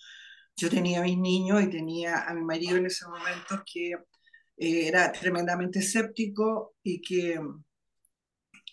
[0.55, 4.87] yo tenía a mis niños y tenía a mi marido en ese momento que eh,
[4.87, 7.39] era tremendamente escéptico y que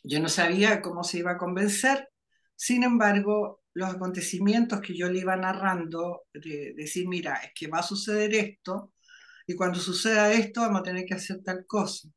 [0.03, 2.09] yo no sabía cómo se iba a convencer.
[2.55, 7.81] Sin embargo, los acontecimientos que yo le iba narrando, de, decir, mira, es que va
[7.81, 8.93] a suceder esto,
[9.47, 12.09] y cuando suceda esto vamos a tener que hacer tal cosa.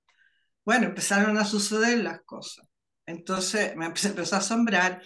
[0.69, 2.63] Bueno, empezaron a suceder las cosas.
[3.03, 5.01] Entonces me empezó a asombrar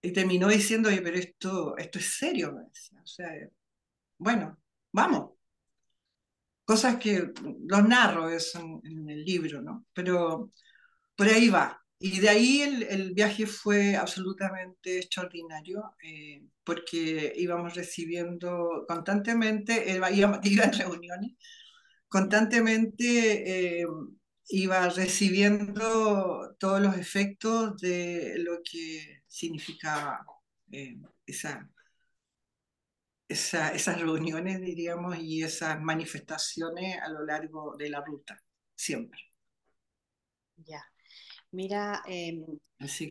[0.00, 2.98] y terminó diciendo, oye, pero esto, esto es serio, me decía.
[3.02, 3.30] O sea,
[4.16, 4.58] bueno,
[4.90, 5.32] vamos.
[6.64, 7.30] Cosas que
[7.66, 9.84] los narro eso en, en el libro, ¿no?
[9.92, 10.50] Pero
[11.14, 11.78] por ahí va.
[11.98, 20.10] Y de ahí el, el, viaje fue absolutamente extraordinario, eh, porque íbamos recibiendo constantemente, iba,
[20.10, 21.32] iba en reuniones,
[22.08, 23.86] constantemente eh,
[24.50, 30.26] iba recibiendo todos los efectos de lo que significaba
[30.72, 31.70] eh, esa,
[33.28, 38.42] esa, esas reuniones, diríamos, y esas manifestaciones a lo largo de la ruta,
[38.74, 39.20] siempre.
[40.56, 40.84] Ya.
[41.52, 42.44] Mira, eh,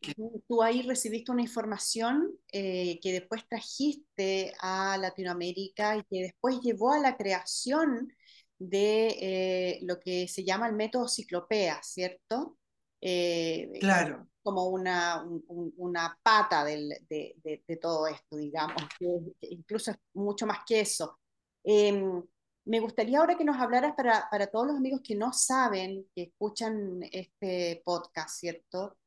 [0.01, 0.13] que...
[0.47, 6.93] tú ahí recibiste una información eh, que después trajiste a Latinoamérica y que después llevó
[6.93, 8.13] a la creación
[8.59, 12.57] de eh, lo que se llama el método ciclopea, ¿cierto?
[13.01, 14.27] Eh, claro.
[14.43, 19.07] Como una, un, una pata del, de, de, de, todo esto, digamos, que
[19.41, 21.19] incluso es mucho más que eso.
[21.63, 22.21] Em,
[22.65, 26.23] me gustaría ahora que nos hablaras para, para, todos los amigos que no saben, que
[26.23, 28.97] escuchan este podcast, ¿cierto?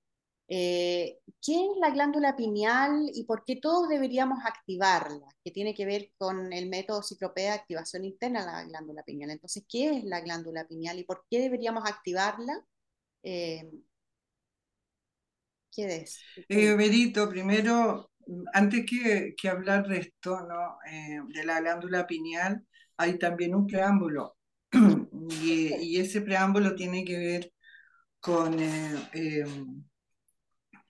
[0.54, 5.26] Eh, ¿Qué es la glándula pineal y por qué todos deberíamos activarla?
[5.42, 9.30] Que tiene que ver con el método ciclopea de activación interna de la glándula pineal.
[9.30, 12.62] Entonces, ¿qué es la glándula pineal y por qué deberíamos activarla?
[13.22, 13.70] Eh,
[15.74, 16.20] ¿Qué es?
[16.50, 18.10] Eh, Berito, primero,
[18.52, 20.76] antes que, hablar de esto, ¿no?
[20.86, 22.62] Eh, de la glándula pineal,
[22.98, 24.36] hay también un preámbulo.
[25.42, 27.52] y, ese preámbulo tiene que ver
[28.20, 29.44] con, eh, eh,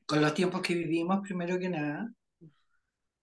[0.06, 2.12] con los tiempos que vivimos, primero que nada.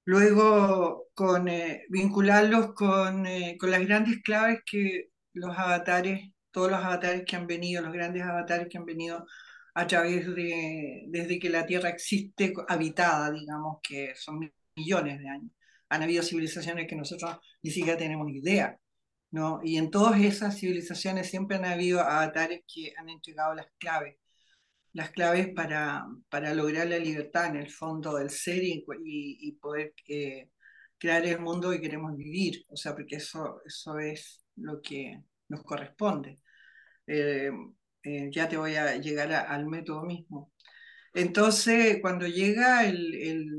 [0.05, 6.79] Luego, con eh, vincularlos con, eh, con, las grandes claves que los avatares, todos los
[6.83, 9.25] avatares que han venido, los grandes avatares que han venido
[9.75, 15.51] a través de, desde que la Tierra existe habitada, digamos, que son millones de años
[15.89, 18.79] han habido civilizaciones que nosotros ni siquiera tenemos idea,
[19.31, 19.59] ¿no?
[19.63, 24.17] Y en todas esas civilizaciones siempre han habido avatares que han entregado las claves,
[24.93, 29.93] las claves para, para lograr la libertad en el fondo del ser y, y, poder
[30.07, 30.49] eh,
[30.97, 35.63] crear el mundo que queremos vivir, o sea, porque eso, eso es lo que nos
[35.63, 36.39] corresponde.
[37.07, 37.51] Eh,
[38.03, 40.53] eh, ya te voy a llegar al método mismo.
[41.13, 43.49] Entonces, cuando llega el, el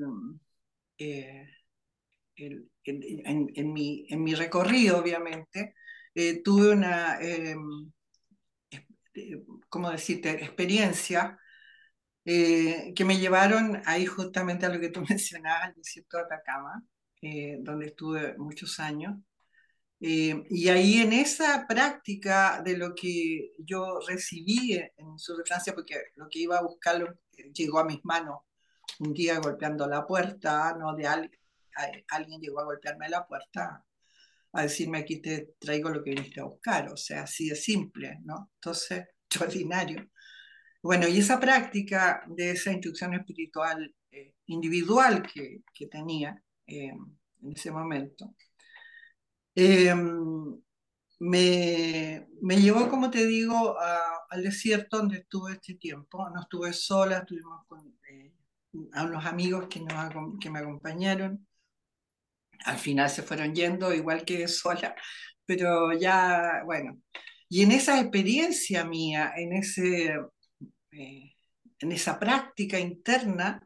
[2.85, 5.75] en, mi, en, mi, recorrido, obviamente,
[6.45, 7.19] tuve una,
[9.71, 11.39] ¿cómo decirte?, experiencia
[12.25, 16.85] eh, que me llevaron ahí justamente a lo que tú mencionabas, al desierto de Atacama,
[17.23, 19.17] eh, donde estuve muchos años.
[20.01, 25.75] y ahí en esa práctica de lo que yo recibí en el sur de Francia,
[25.75, 27.19] porque lo que iba a buscarlo
[27.55, 28.41] llegó a mis manos
[29.01, 30.95] un día golpeando la puerta ¿no?
[30.97, 31.41] de, alguien
[32.09, 33.85] alguien llegó a golpearme la puerta
[34.53, 38.19] a decirme aquí te traigo lo que viniste a buscar, o sea, así de simple,
[38.25, 38.51] ¿no?
[38.55, 39.07] Entonces,
[39.71, 40.09] extraordinario.
[40.83, 46.93] Bueno, y esa práctica de esa instrucción espiritual eh, individual que, que tenía eh,
[47.43, 48.35] en ese momento,
[49.55, 49.95] eh,
[51.21, 56.29] me, me, llevó, como te digo, a, al desierto donde estuve este tiempo.
[56.31, 58.33] No estuve sola, estuvimos con eh,
[58.95, 61.47] a unos amigos que, nos, que me acompañaron
[62.65, 64.95] al final se fueron yendo igual que sola,
[65.47, 67.01] pero ya, bueno.
[67.53, 70.15] Y en esa experiencia mía, en, ese,
[70.93, 71.33] eh,
[71.81, 73.61] en esa práctica interna,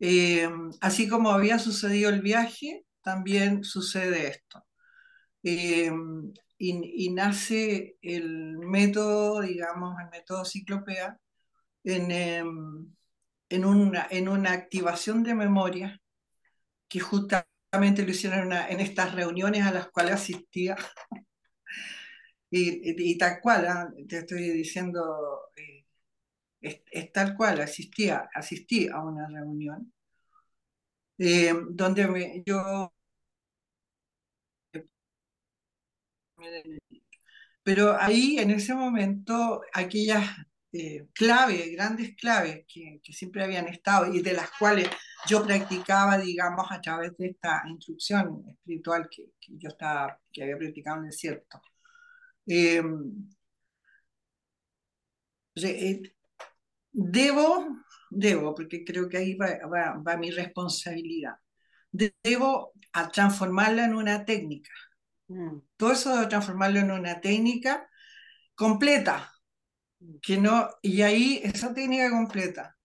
[0.00, 0.48] eh,
[0.80, 4.64] así como había sucedido el viaje, también sucede esto.
[5.42, 5.92] Eh,
[6.58, 11.18] y, y, nace el método, digamos, el método ciclopea,
[11.84, 12.10] en,
[13.50, 16.00] en, una, en una activación de memoria
[16.88, 20.76] que justamente lo hicieron en estas reuniones a las cuales asistía.
[22.56, 24.04] Y, tal cual, ¿eh?
[24.08, 25.86] te estoy diciendo, eh,
[26.60, 29.92] es, tal cual, asistía, asistí a una reunión
[31.18, 32.92] eh, donde yo...
[37.62, 40.24] Pero ahí, en ese momento, aquellas
[40.72, 44.88] eh, claves, grandes claves que, que, siempre habían estado y de las cuales
[45.26, 50.58] yo practicaba, digamos, a través de esta instrucción espiritual que, que yo estaba, que había
[50.58, 51.60] practicado en el desierto.
[52.46, 52.82] Eh,
[55.56, 56.02] eh,
[56.92, 57.66] debo,
[58.10, 59.58] debo, porque creo que ahí va,
[59.98, 61.36] va, mi responsabilidad,
[61.90, 64.70] debo a transformarla en una técnica.
[65.28, 65.58] Mm.
[65.76, 67.88] Todo eso debo transformarlo en una técnica
[68.54, 69.32] completa,
[70.22, 72.76] que no, y ahí esa técnica completa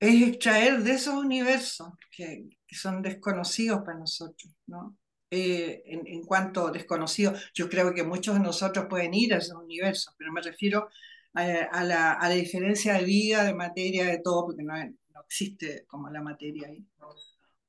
[0.00, 4.96] es extraer de esos universos que, que son desconocidos para nosotros, ¿no?
[5.30, 9.62] Eh, en, en, cuanto desconocidos, yo creo que muchos de nosotros pueden ir a esos
[9.62, 10.88] universos, pero me refiero
[11.34, 15.84] a, la, a, la, diferencia de vida, de materia, de todo, porque no, no existe
[15.86, 16.84] como la materia ahí.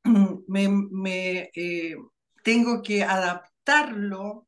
[0.48, 1.96] Me, me eh,
[2.44, 4.48] tengo que adaptarlo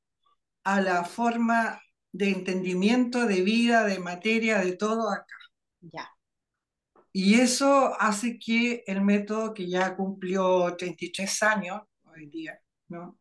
[0.63, 1.79] a la forma
[2.11, 5.35] de entendimiento de vida, de materia, de todo acá.
[5.81, 6.09] Ya.
[7.11, 12.59] Y eso hace que el método que ya cumplió 33 años hoy día,
[12.93, 13.19] ¿no?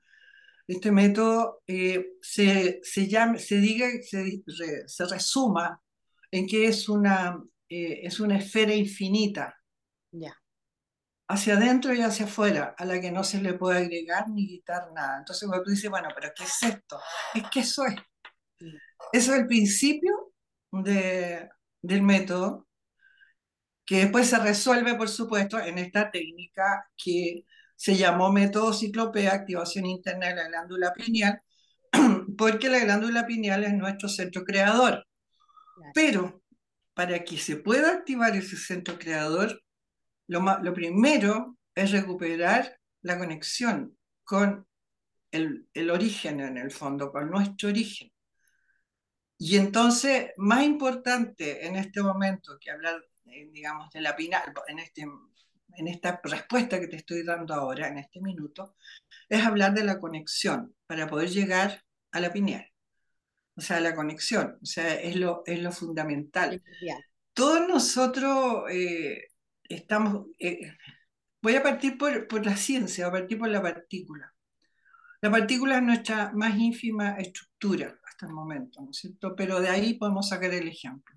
[0.66, 4.42] Este método eh, se, se, llama, se diga, se,
[4.86, 5.80] se resuma
[6.30, 9.56] en que es una, eh, es una esfera infinita.
[10.10, 10.36] Ya.
[11.28, 14.92] Hacia adentro y hacia afuera, a la que no se le puede agregar ni quitar
[14.92, 15.18] nada.
[15.18, 17.00] Entonces cuando tú dices, bueno, pero ¿qué es esto?
[17.34, 17.94] Es que eso es.
[19.12, 20.32] Eso es el principio
[20.70, 21.48] de,
[21.82, 22.68] del método,
[23.84, 27.44] que después se resuelve, por supuesto, en esta técnica que
[27.82, 31.42] se llamó método ciclopea, activación interna de la glándula pineal,
[32.38, 35.04] porque la glándula pineal es nuestro centro creador.
[35.92, 36.44] Pero
[36.94, 39.60] para que se pueda activar ese centro creador,
[40.28, 44.64] lo, lo primero es recuperar la conexión con
[45.32, 48.12] el, el, origen en el fondo, con nuestro origen.
[49.38, 54.78] Y entonces, más importante en este momento que hablar, eh, digamos, de la pineal, en,
[54.78, 55.04] este,
[55.76, 58.76] en esta respuesta que te estoy dando ahora, en este minuto,
[59.28, 62.72] es hablar de la conexión para poder llegar a la pineal
[63.54, 66.62] o sea, la conexión, o sea, es lo, es lo fundamental.
[67.34, 69.28] Todos nosotros eh,
[69.64, 70.76] estamos, eh,
[71.40, 74.34] voy a partir por, por, la ciencia, voy a partir por la partícula.
[75.20, 79.36] La partícula es nuestra más ínfima estructura hasta el momento, ¿no es cierto?
[79.36, 81.14] Pero de ahí podemos sacar el ejemplo.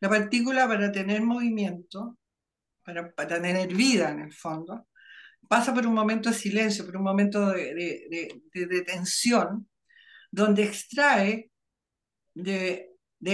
[0.00, 2.18] La partícula para tener movimiento,
[2.86, 3.12] para,
[3.42, 4.86] tener vida en el fondo,
[5.48, 9.68] pasa por un momento de silencio, por un momento de, tensión,
[10.30, 11.50] donde extrae
[12.34, 12.88] de,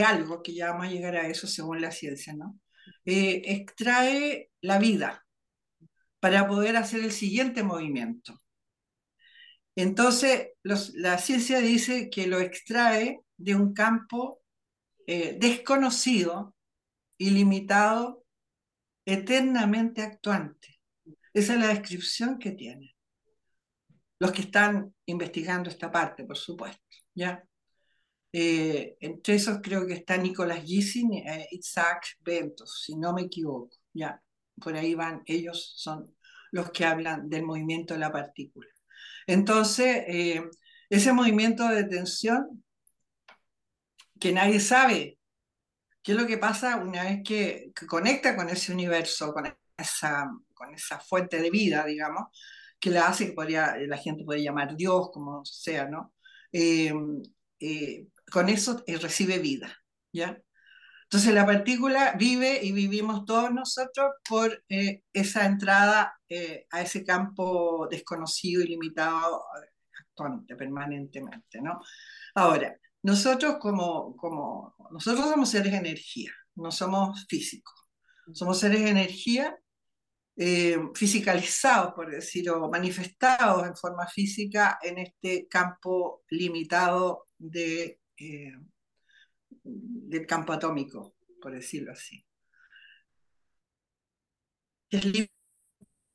[0.05, 2.59] algo, que ya vamos a llegar a eso según la ciencia, ¿no?
[3.05, 5.24] Eh, extrae la vida
[6.18, 8.40] para poder hacer el siguiente movimiento.
[9.76, 14.40] Entonces, la ciencia dice que lo extrae de un campo
[15.07, 16.55] eh, desconocido,
[17.18, 18.22] ilimitado,
[19.05, 20.80] eternamente actuante.
[21.32, 22.94] Esa es la descripción que tiene.
[24.18, 26.82] Los que están investigando esta parte, por supuesto,
[27.14, 27.42] ¿ya?
[28.32, 33.22] Eh, entre esos creo que está Nicolás Gisin y eh, Isaac Bentos, si no me
[33.22, 33.76] equivoco.
[33.92, 34.22] Ya,
[34.61, 36.16] por ahí van, ellos son
[36.50, 38.68] los que hablan del movimiento de la partícula.
[39.26, 40.42] Entonces, eh,
[40.88, 42.64] ese movimiento de tensión,
[44.20, 45.18] que nadie sabe
[46.03, 49.46] qué es lo que pasa una vez que, conecta con ese universo, con
[49.76, 52.28] esa, con esa fuente de vida, digamos,
[52.80, 56.12] que la hace que podría, la gente puede llamar Dios, como sea, ¿no?
[58.32, 59.76] con eso eh, recibe vida,
[60.12, 60.38] ¿ya?
[61.05, 67.05] Entonces la partícula vive y vivimos todos nosotros por eh, esa entrada eh, a ese
[67.05, 69.44] campo desconocido y limitado
[70.00, 71.80] actuante permanentemente, ¿no?
[72.34, 77.74] Ahora, nosotros como, como, nosotros somos seres de energía, no somos físicos,
[78.32, 79.59] somos seres de energía
[80.94, 88.53] fisicalizados, por decirlo, manifestados en forma física en este campo limitado de eh,
[89.64, 92.24] del campo atómico, por decirlo así.
[94.90, 95.30] Es libre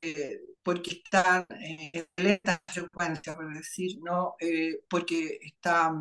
[0.02, 4.36] eh, porque está en esta frecuencia, por decir, ¿no?
[4.40, 5.92] Eh, porque está,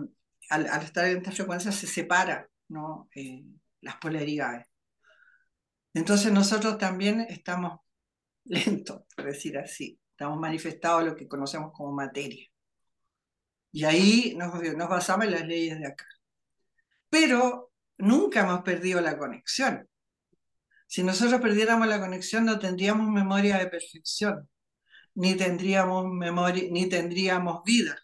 [0.50, 3.10] al, estar en esta frecuencia se separa ¿no?
[3.82, 4.68] las polaridades.
[5.94, 7.80] Entonces nosotros también estamos
[8.46, 12.48] lentos, por decir así, estamos manifestados lo que conocemos como materia.
[13.72, 16.06] Y ahí nos, nos basamos en las leyes de acá.
[17.10, 19.88] Pero nunca hemos perdido la conexión.
[20.88, 24.50] Si nosotros perdiéramos la conexión no tendríamos memoria de perfección,
[25.16, 27.98] ni tendríamos memoria, ni tendríamos vida.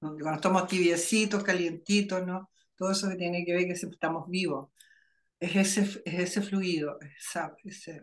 [0.00, 2.50] Cuando estamos tibiecitos, calientitos, ¿no?
[2.76, 4.70] Todo eso que tiene que ver que estamos vivos.
[5.40, 7.54] Es ese, ese fluido, esa,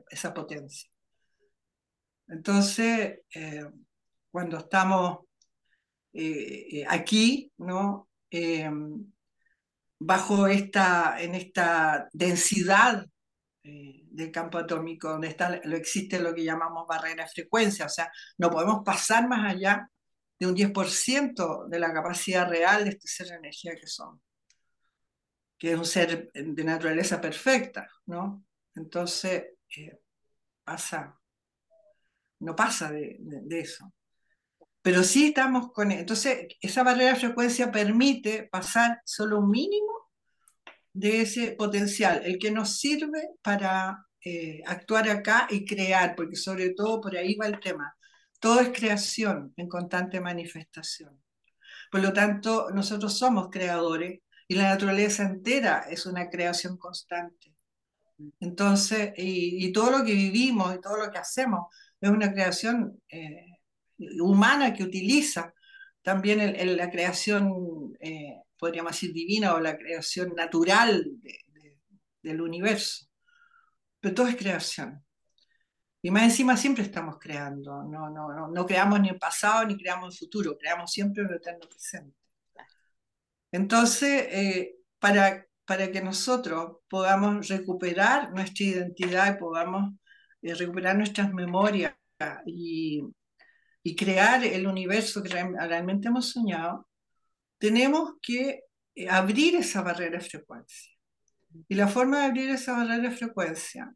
[0.09, 0.89] esa potencia.
[2.27, 3.65] Entonces, eh,
[4.31, 5.19] cuando estamos
[6.13, 8.09] eh, eh, aquí, ¿no?
[9.97, 13.05] bajo esta, en esta densidad
[13.63, 18.11] del campo atómico, donde está, lo existe lo que llamamos barrera de frecuencia, o sea,
[18.37, 19.89] no podemos pasar más allá
[20.39, 24.21] de un 10% de la capacidad real de este ser de energía que somos,
[25.57, 28.43] que es un ser de naturaleza perfecta, ¿no?
[28.75, 29.45] Entonces,
[30.63, 31.17] pasa
[32.39, 33.17] no pasa de,
[33.49, 33.91] eso.
[34.81, 35.91] Pero sí estamos con...
[35.91, 40.11] Entonces, esa barrera de frecuencia permite pasar solo un mínimo
[40.93, 46.69] de ese potencial, el que nos sirve para eh, actuar acá y crear, porque sobre
[46.69, 47.95] todo por ahí va el tema.
[48.39, 51.21] Todo es creación en constante manifestación.
[51.91, 57.55] Por lo tanto, nosotros somos creadores y la naturaleza entera es una creación constante.
[58.39, 61.67] Entonces, y, todo lo que vivimos y todo lo que hacemos
[61.99, 63.57] es una creación eh,
[64.21, 65.53] humana que utiliza
[66.01, 71.11] también la creación, eh, podríamos decir, divina o la creación natural
[72.21, 73.07] del universo.
[73.99, 75.04] Pero todo es creación.
[76.05, 79.75] Y más encima siempre estamos creando, no, no, no, no creamos ni el pasado ni
[79.75, 82.15] creamos el futuro, creamos siempre el eterno presente.
[83.51, 89.95] Entonces, eh, para, para que nosotros podamos recuperar nuestra identidad y podamos
[90.43, 91.95] recuperar nuestras memorias
[92.45, 93.01] y,
[93.97, 96.87] crear el universo que realmente hemos soñado,
[97.57, 98.61] tenemos que
[98.93, 100.93] eh, abrir esa barrera de frecuencia.
[101.67, 103.91] Y la forma de abrir esa barrera de frecuencia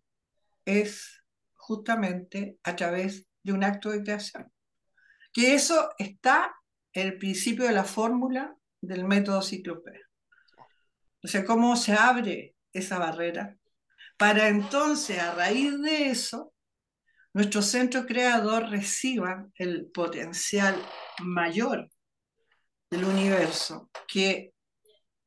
[0.65, 1.18] es
[1.69, 4.51] justamente a través de un acto de creación.
[5.31, 6.55] Que eso está
[6.93, 10.01] en el principio de la fórmula del método ciclopea.
[11.23, 13.55] O sea, cómo se abre esa barrera
[14.17, 16.53] para entonces, a raíz de eso,
[17.33, 20.75] nuestro centro creador reciba el potencial
[21.23, 21.89] mayor
[22.89, 24.53] del universo, que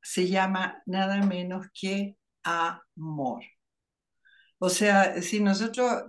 [0.03, 3.43] se llama nada menos que amor.
[4.65, 6.05] O sea, si nosotros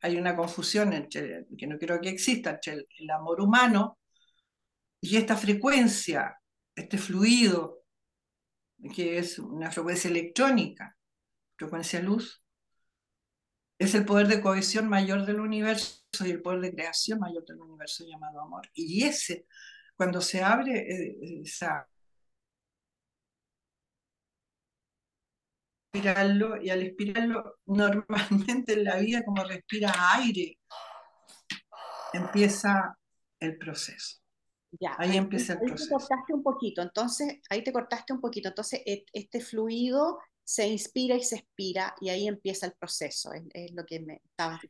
[0.00, 3.98] hay una confusión que no creo que exista, entre el amor humano
[5.00, 6.38] y esta frecuencia,
[6.72, 7.82] este fluido,
[8.94, 10.96] que es una frecuencia electrónica,
[11.56, 12.44] frecuencia luz,
[13.76, 17.60] es el poder de cohesión mayor del universo y el poder de creación mayor del
[17.60, 18.70] universo llamado amor.
[18.72, 19.48] Y ese,
[19.96, 21.88] cuando se abre eh, esa...
[25.96, 30.58] Respirarlo, y al respirarlo normalmente en la vida como respira aire,
[32.12, 32.96] empieza
[33.40, 34.18] el proceso.
[34.78, 35.84] Ya, ahí, empieza el proceso.
[35.84, 38.48] Ahí te cortaste un poquito, entonces, ahí te cortaste un poquito.
[38.48, 43.72] Entonces, e, este fluido se inspira y se expira y ahí empieza el proceso, es,
[43.72, 44.20] lo que me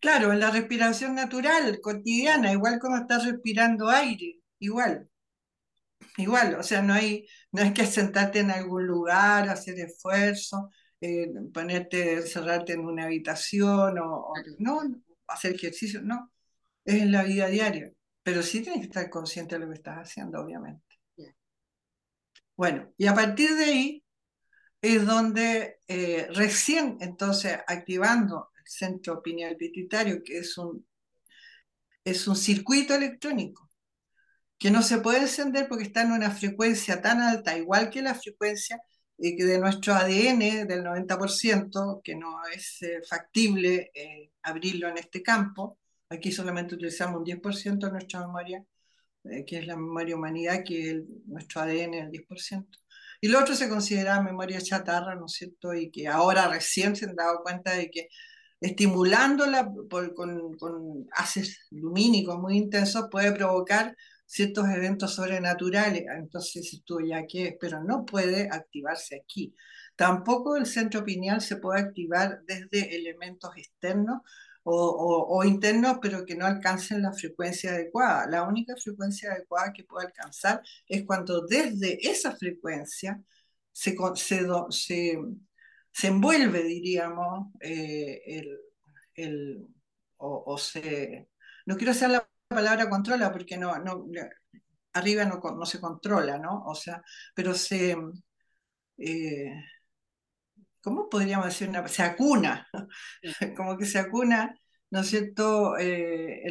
[0.00, 5.10] Claro, en la respiración natural, cotidiana, igual como estás respirando aire, igual.
[6.16, 10.70] Igual, o sea, no hay, no hay que sentarte en algún lugar, hacer esfuerzo,
[11.00, 14.82] eh, ponerte, cerrarte en una habitación o, no,
[15.28, 16.32] hacer ejercicio, no,
[16.84, 17.92] es en la vida diaria,
[18.22, 20.82] pero sí tienes que estar consciente de lo que estás haciendo, obviamente.
[22.56, 24.04] Bueno, y a partir de ahí,
[24.82, 30.86] es donde eh, recién entonces activando el centro pineal pituitario, que es un,
[32.04, 33.70] es un circuito electrónico,
[34.58, 38.14] que no se puede encender porque está en una frecuencia tan alta, igual que la
[38.14, 38.80] frecuencia
[39.18, 43.92] eh, de nuestro ADN del 90%, que no es eh, factible
[44.42, 45.78] abrirlo en este campo.
[46.08, 48.64] Aquí solamente utilizamos un 10% de nuestra memoria,
[49.46, 50.96] que es la memoria humanidad, que es
[51.26, 52.66] nuestro ADN el 10%.
[53.20, 55.74] Y lo otro se considera memoria chatarra, ¿no es cierto?
[55.74, 58.08] Y que ahora recién se han dado cuenta de que
[58.60, 59.70] estimulándola
[60.14, 63.96] con, con haces lumínicos muy intensos puede provocar
[64.26, 66.04] ciertos eventos sobrenaturales.
[66.16, 69.54] Entonces estuvo ya que, pero no puede activarse aquí.
[69.96, 74.22] Tampoco el centro pineal se puede activar desde elementos externos
[74.68, 78.26] o, internos, pero que no alcancen la frecuencia adecuada.
[78.28, 83.22] La única frecuencia adecuada que puede alcanzar es cuando desde esa frecuencia
[83.72, 85.18] se, se,
[85.92, 88.22] se, envuelve, diríamos, eh,
[89.14, 89.68] el,
[90.18, 91.28] o, se...
[91.66, 94.06] No quiero usar la palabra controla porque no, no
[94.92, 96.64] arriba no, no, se controla, ¿no?
[96.64, 97.02] O sea,
[97.34, 97.96] pero se,
[98.98, 99.52] eh,
[100.80, 101.68] ¿cómo podríamos decir?
[101.68, 102.66] Una, se acuna,
[103.56, 104.58] como que se acuna,
[104.90, 106.42] ¿no es cierto?, eh,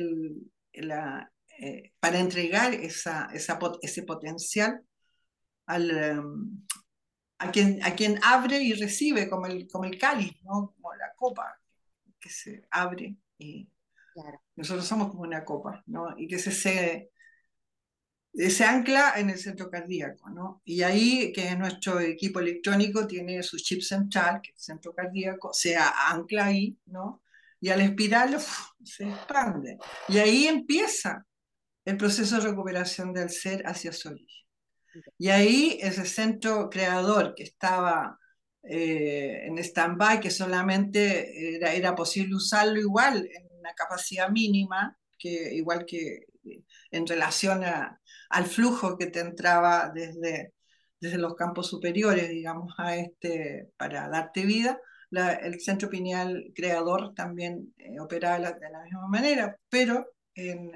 [2.00, 4.82] para entregar esa, ese potencial
[5.66, 6.66] al, em,
[7.40, 10.74] a, quien, a quien abre y recibe, como el, como el cáliz, ¿no?
[10.76, 11.58] como la copa
[12.20, 13.70] que se abre y
[14.56, 16.16] nosotros somos como una copa, ¿no?
[16.18, 17.12] y que se, se,
[18.34, 20.62] se ancla en el centro cardíaco, ¿no?
[20.66, 25.54] Y ahí que nuestro equipo electrónico tiene su chip central, que es el centro cardíaco,
[25.54, 27.24] se ancla ahí, ¿no?
[27.60, 28.38] Y al espiral
[28.84, 29.78] se expande.
[30.10, 31.26] Y ahí empieza
[31.86, 34.46] el proceso de recuperación del ser hacia su origen.
[35.18, 38.20] Y ahí ese centro creador que estaba
[38.64, 45.54] eh, en stand-by, que solamente era, era posible usarlo igual en una capacidad mínima, que
[45.56, 46.26] igual que
[46.92, 47.64] en relación
[48.30, 50.54] al flujo que te entraba desde,
[51.00, 54.80] desde los campos superiores, digamos, a este, para darte vida.
[55.12, 60.72] el centro pineal creador también eh, operaba de la, misma manera, pero en,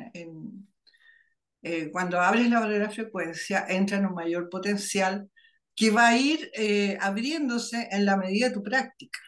[1.62, 5.30] eh, cuando abres la barrera de frecuencia entra en un mayor potencial
[5.76, 9.20] que va a ir eh, abriéndose en la medida de tu práctica.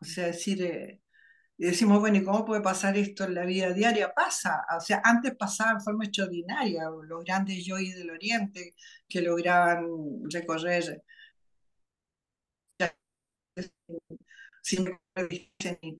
[0.00, 1.00] O sea, decir,
[1.56, 4.12] y decimos, bueno, ¿y cómo puede pasar esto en la vida diaria?
[4.12, 8.74] Pasa, o sea, antes pasaba en forma extraordinaria, los grandes yois del Oriente
[9.08, 9.86] que lograban
[10.30, 11.02] recorrer.
[14.62, 14.98] Sin
[15.30, 15.52] ni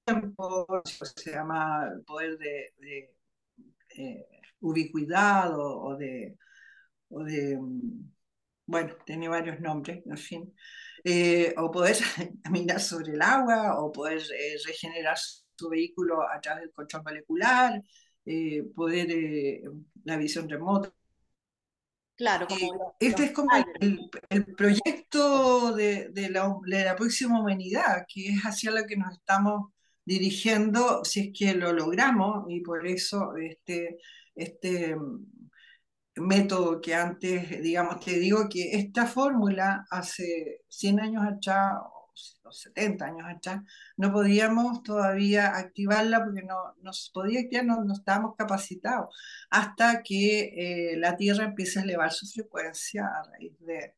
[0.04, 0.82] tiempo,
[1.16, 2.74] se llama poder de,
[3.96, 4.26] eh,
[4.60, 6.36] ubicuidad o, de,
[7.10, 7.58] o de,
[8.66, 10.54] bueno, tiene varios nombres, en fin,
[11.04, 11.96] eh, o poder
[12.44, 15.16] caminar sobre el agua, o poder eh, regenerar
[15.56, 17.82] tu vehículo a través del control molecular,
[18.24, 19.62] eh, poder eh,
[20.04, 20.92] la visión remota.
[22.16, 23.50] Claro, como este es como
[24.30, 29.12] el, proyecto de, de, la, de, la, próxima humanidad, que es hacia lo que nos
[29.14, 29.72] estamos
[30.04, 33.98] dirigiendo, si es que lo logramos, y por eso este,
[34.36, 35.26] este mm,
[36.16, 41.74] método que antes, digamos, te digo que esta fórmula hace 100 años atrás,
[42.44, 43.62] los 70 años atrás,
[43.96, 49.14] no podíamos todavía activarla porque no nos podía activar, no, no estábamos capacitados,
[49.50, 53.94] hasta que eh, la Tierra empiece a elevar su frecuencia a raíz de,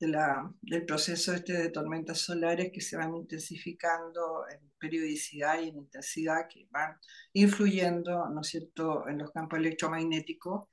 [0.00, 5.68] de la, del proceso este de tormentas solares que se van intensificando en periodicidad y
[5.68, 6.96] en intensidad, que van
[7.32, 10.68] influyendo, ¿no es cierto?, en los campos electromagnéticos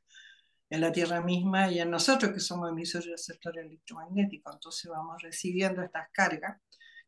[0.70, 4.54] en la Tierra misma y en nosotros que somos emisores y receptores electromagnéticos.
[4.54, 6.60] Entonces vamos recibiendo estas cargas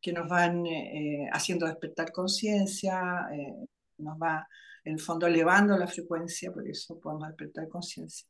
[0.02, 3.54] que nos van eh, haciendo despertar conciencia, eh,
[3.98, 4.46] nos va
[4.84, 8.26] en el fondo elevando la frecuencia, por eso podemos despertar conciencia,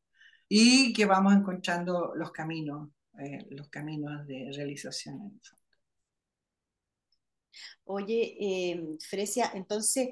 [0.46, 5.62] y que vamos encontrando los caminos, eh, los caminos de realización en el fondo.
[7.84, 10.08] Oye, Fresia, entonces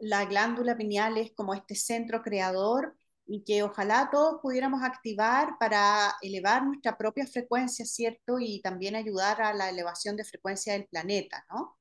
[0.00, 2.97] la glándula pineal es como este centro creador
[3.30, 8.38] y que ojalá todos pudiéramos activar para elevar nuestra propia frecuencia, ¿cierto?
[8.40, 11.78] Y también ayudar a la elevación de frecuencia del planeta, ¿no?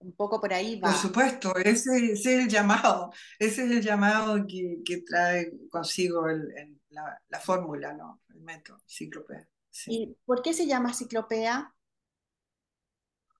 [0.00, 0.90] Un poco por ahí va.
[0.90, 6.78] Por supuesto, ese, es el llamado, ese es el llamado que, que trae consigo el,
[6.90, 8.20] la, la, fórmula, ¿no?
[8.28, 9.48] El método, ciclopea.
[9.86, 11.74] ¿Y por qué se llama ciclopea?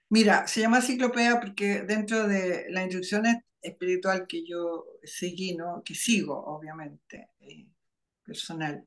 [0.08, 5.82] Mira, se llama ciclopea porque dentro de las instrucciones espiritual que yo seguí, ¿no?
[5.84, 7.66] que sigo, obviamente, eh,
[8.24, 8.86] personal,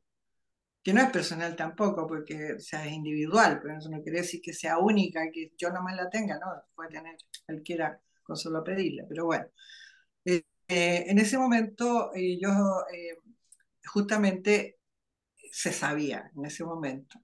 [0.84, 4.54] que no es personal tampoco, porque sea, es individual, pero eso no quiere decir que
[4.54, 6.48] sea única, que yo nomás la tenga, ¿no?
[6.76, 9.46] Puede tener cualquiera con solo pedirla, pero bueno.
[10.26, 12.50] Eh, eh, en ese momento yo
[13.86, 14.80] justamente
[15.52, 17.20] se sabía, en ese momento,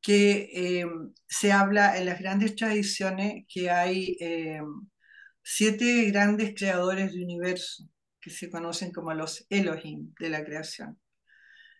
[0.00, 0.84] que
[1.26, 4.16] se habla en las grandes tradiciones que hay
[5.52, 7.82] siete grandes creadores de universo
[8.20, 11.00] que se conocen como los Elohim de la creación.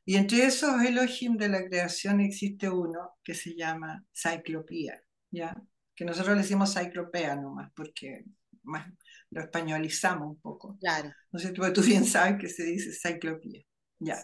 [0.05, 5.01] Y entre esos Elohim de la creación existe uno que se llama Cyclopía,
[5.31, 5.55] ¿ya?
[5.95, 8.25] que nosotros le decimos Cyclopea nomás, porque
[8.65, 8.93] más
[9.31, 10.77] lo españolizamos un poco.
[10.81, 11.13] Claro.
[11.31, 13.63] No sé, tú, tú bien sabes que se dice Cyclopía.
[14.01, 14.19] ¿ya?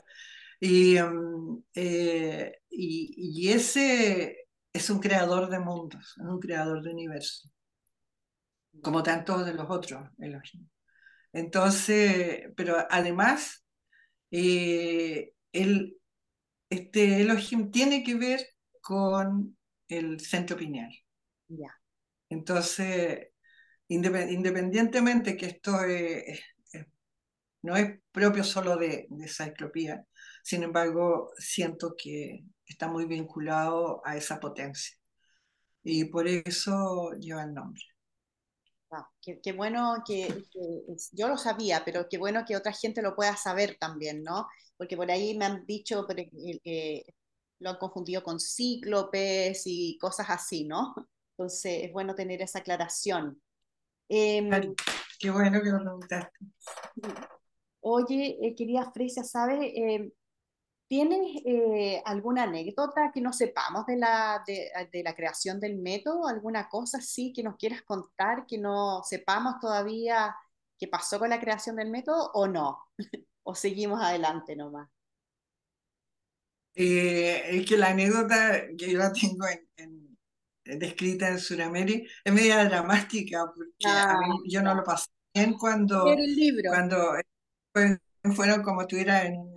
[0.59, 6.91] Y, um, eh, y, y, ese es un creador de mundos, es un creador de
[6.91, 7.49] universo
[8.83, 10.69] como tantos de los otros Elohim.
[11.33, 13.65] Entonces, pero además,
[14.31, 15.99] eh, el,
[16.71, 18.41] este Elohim tiene que ver
[18.81, 19.57] con
[19.89, 20.93] el centro pineal.
[22.29, 23.29] Entonces,
[23.89, 25.73] independientemente que esto
[27.63, 30.05] no es propio solo de, de Cyclopía,
[30.43, 34.97] sin embargo, siento que está muy vinculado a esa potencia
[35.83, 37.83] y por eso lleva el nombre.
[39.21, 40.45] Qué, bueno que,
[41.13, 44.47] yo lo sabía, pero qué bueno que otra gente lo pueda saber también, ¿no?
[44.77, 47.05] Porque por ahí me han dicho que
[47.59, 50.95] lo han confundido con cíclopes y cosas así, ¿no?
[51.37, 53.41] Entonces es bueno tener esa aclaración.
[54.09, 54.75] Em,
[55.19, 56.39] qué bueno que lo preguntaste.
[57.81, 59.59] Oye, eh, querida Fresia, ¿sabes?
[59.75, 60.11] Em,
[60.89, 66.29] ¿Tienes eh, alguna anécdota que no sepamos de la, de, la creación del método?
[66.29, 70.37] ¿Alguna cosa así que nos quieras contar que no sepamos todavía
[70.79, 72.79] qué pasó con la creación del método o no?
[73.43, 74.89] ¿O seguimos adelante nomás?
[76.75, 80.17] Eh, es que la anécdota que yo la tengo en,
[80.65, 85.55] descrita en Sudamérica es media dramática porque a mí, ah, yo no lo pasé bien
[85.55, 86.05] cuando,
[86.69, 87.15] cuando
[88.35, 89.53] fueron como estuviera en,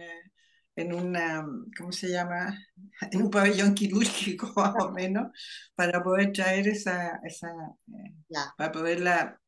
[0.80, 1.46] en una,
[1.78, 2.58] ¿cómo se llama?
[3.12, 5.32] En un pabellón quirúrgico más o menos,
[5.76, 7.50] para poder traer esa, esa
[7.88, 8.14] eh,
[8.58, 9.40] para poderla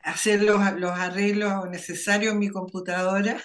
[0.00, 3.42] hacer los, los, arreglos necesarios en mi computadora,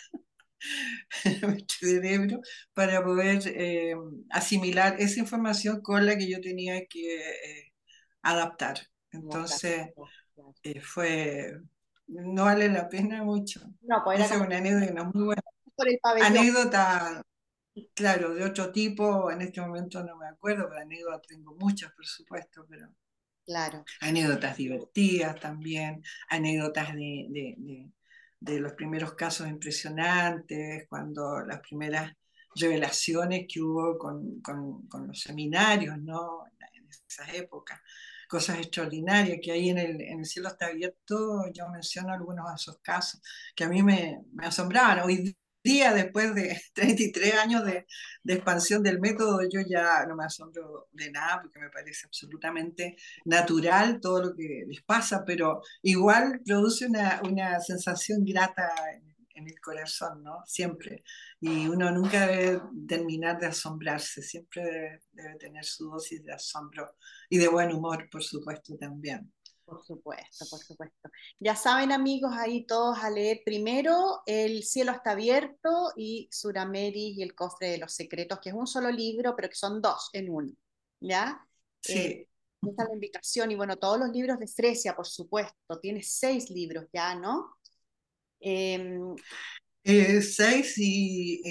[1.25, 2.41] en mi cerebro,
[2.73, 3.95] para poder eh,
[4.29, 7.73] asimilar esa información con la que yo tenía que eh,
[8.21, 8.79] adaptar.
[9.11, 9.89] Entonces,
[10.81, 11.53] fue,
[12.07, 13.61] no vale la pena mucho.
[13.81, 15.43] No, pues Esa es una anécdota muy buena
[15.75, 16.37] por el pabellón.
[16.37, 17.21] Anécdota,
[17.93, 22.05] claro, de otro tipo, en este momento no me acuerdo, pero anécdotas tengo muchas, por
[22.05, 22.89] supuesto, pero...
[23.45, 23.83] Claro.
[23.99, 27.91] Anécdotas divertidas también, anécdotas de,
[28.39, 32.13] los primeros casos impresionantes, cuando las primeras
[32.55, 36.45] revelaciones que hubo con, los seminarios, ¿no?
[36.73, 37.81] En esas épocas,
[38.29, 42.55] cosas extraordinarias que ahí en el, en el cielo está abierto, yo menciono algunos de
[42.55, 43.21] esos casos
[43.53, 45.01] que a mí me, me asombraban.
[45.01, 47.85] Hoy día, después de 33 años de,
[48.25, 52.95] expansión del método, yo ya no me asombro de nada porque me parece absolutamente
[53.25, 59.13] natural todo lo que les pasa, pero igual produce una, sensación grata en,
[59.45, 60.41] el corazón, ¿no?
[60.45, 61.03] Siempre.
[61.41, 66.95] Y uno nunca debe terminar de asombrarse, siempre debe tener su dosis de asombro
[67.29, 69.33] y de buen humor, por supuesto, también.
[69.65, 71.09] Por supuesto, por supuesto.
[71.39, 77.23] Ya saben amigos, ahí todos a leer primero El cielo está abierto y Surameris y
[77.23, 80.29] el cofre de los secretos, que es un solo libro, pero que son dos en
[80.29, 80.51] uno.
[80.99, 81.45] ¿Ya?
[81.81, 81.93] Sí.
[81.93, 82.27] Eh,
[82.69, 85.79] esta es la invitación y bueno, todos los libros de Fresia, por supuesto.
[85.81, 87.57] Tiene seis libros ya, ¿no?
[88.39, 89.15] Em,
[89.83, 91.41] eh, seis y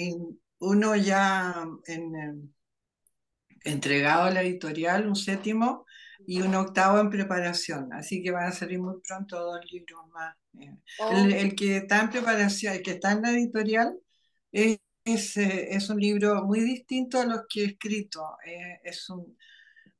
[0.59, 2.53] uno ya en,
[3.63, 5.85] entregado a la editorial, un séptimo,
[6.27, 10.35] y un octavo en preparación, así que van a salir muy pronto dos libros más.
[10.59, 10.75] Eh.
[10.99, 11.11] Oh.
[11.11, 13.97] El, que está en preparación, el que está en la editorial,
[14.51, 14.79] es,
[15.37, 18.37] eh, es, un libro muy distinto a los que he escrito.
[18.45, 19.37] Eh, es un,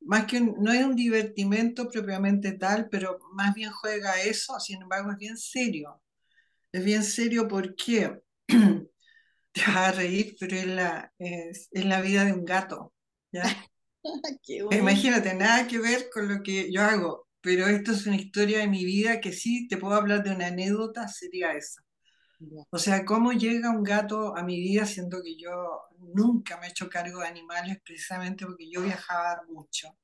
[0.02, 5.12] más que no es un divertimento propiamente tal, pero más bien juega eso, sin embargo
[5.12, 6.02] es bien serio.
[6.72, 12.26] Es bien serio porque te vas a reír, pero es la, es, es la vida
[12.26, 12.94] de un gato.
[13.32, 13.44] ¿ya?
[14.72, 18.68] Imagínate, nada que ver con lo que yo hago, pero esto es una historia de
[18.68, 21.82] mi vida que sí te puedo hablar de una anécdota, sería esa.
[22.72, 25.52] O sea, cómo llega un gato a mi vida siendo que yo
[26.00, 29.96] nunca me he hecho cargo de animales precisamente porque yo viajaba mucho.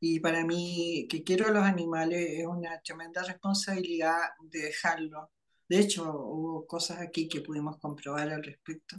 [0.00, 5.28] Y para mí, que quiero los animales, es una tremenda responsabilidad de dejarlos.
[5.68, 8.96] De hecho, hubo cosas aquí que pudimos comprobar al respecto,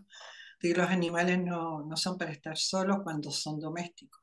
[0.62, 4.21] de que los animales no, no son para estar solos cuando son domésticos.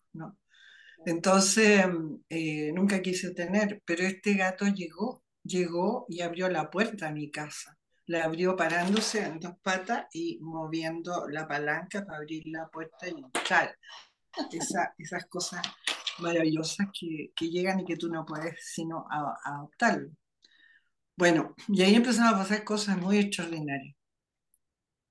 [1.06, 1.84] Entonces,
[2.28, 7.30] eh, nunca quise tener, pero este gato llegó, llegó y abrió la puerta a mi
[7.30, 7.76] casa.
[8.06, 13.12] La abrió parándose en dos patas y moviendo la palanca para abrir la puerta y
[13.12, 13.76] entrar.
[14.98, 15.62] esas cosas
[16.18, 19.06] maravillosas que, llegan y que tú no puedes sino
[19.44, 20.10] adoptarlo.
[21.16, 23.94] Bueno, y ahí empezaron a pasar cosas muy extraordinarias.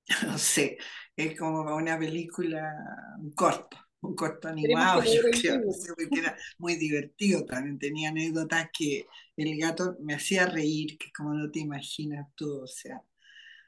[0.24, 0.78] No sé,
[1.16, 2.74] es como una película,
[3.20, 5.62] un corto un corto animado, yo creo,
[6.10, 9.05] que era muy divertido también, tenía anécdotas que
[9.36, 13.01] el gato me hacía reír, que como no te imaginas tú, o sea,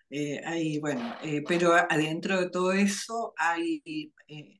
[0.10, 3.84] eh, bueno, eh, pero adentro de todo eso hay,
[4.28, 4.60] eh,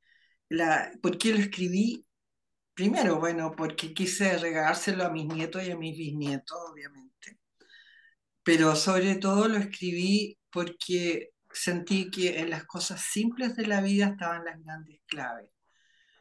[0.50, 2.06] la, ¿por qué lo escribí?
[2.74, 7.40] Primero, bueno, porque quise regalárselo a mis nietos y a mis bisnietos, obviamente,
[8.44, 14.08] pero sobre todo lo escribí porque sentí que en las cosas simples de la vida
[14.08, 15.50] estaban las grandes claves.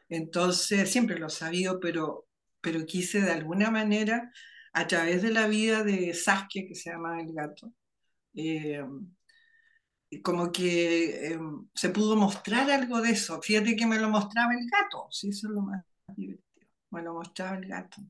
[0.09, 2.27] Entonces, siempre lo he sabido, pero,
[2.61, 4.31] pero quise de alguna manera,
[4.73, 7.71] a través de la vida de Saskia, que se llama el gato,
[8.33, 8.83] eh,
[10.23, 11.39] como que eh,
[11.73, 13.41] se pudo mostrar algo de eso.
[13.41, 15.85] Fíjate que me lo mostraba el gato, sí, eso es lo más
[16.15, 16.67] divertido.
[16.91, 18.01] me lo mostraba el gato.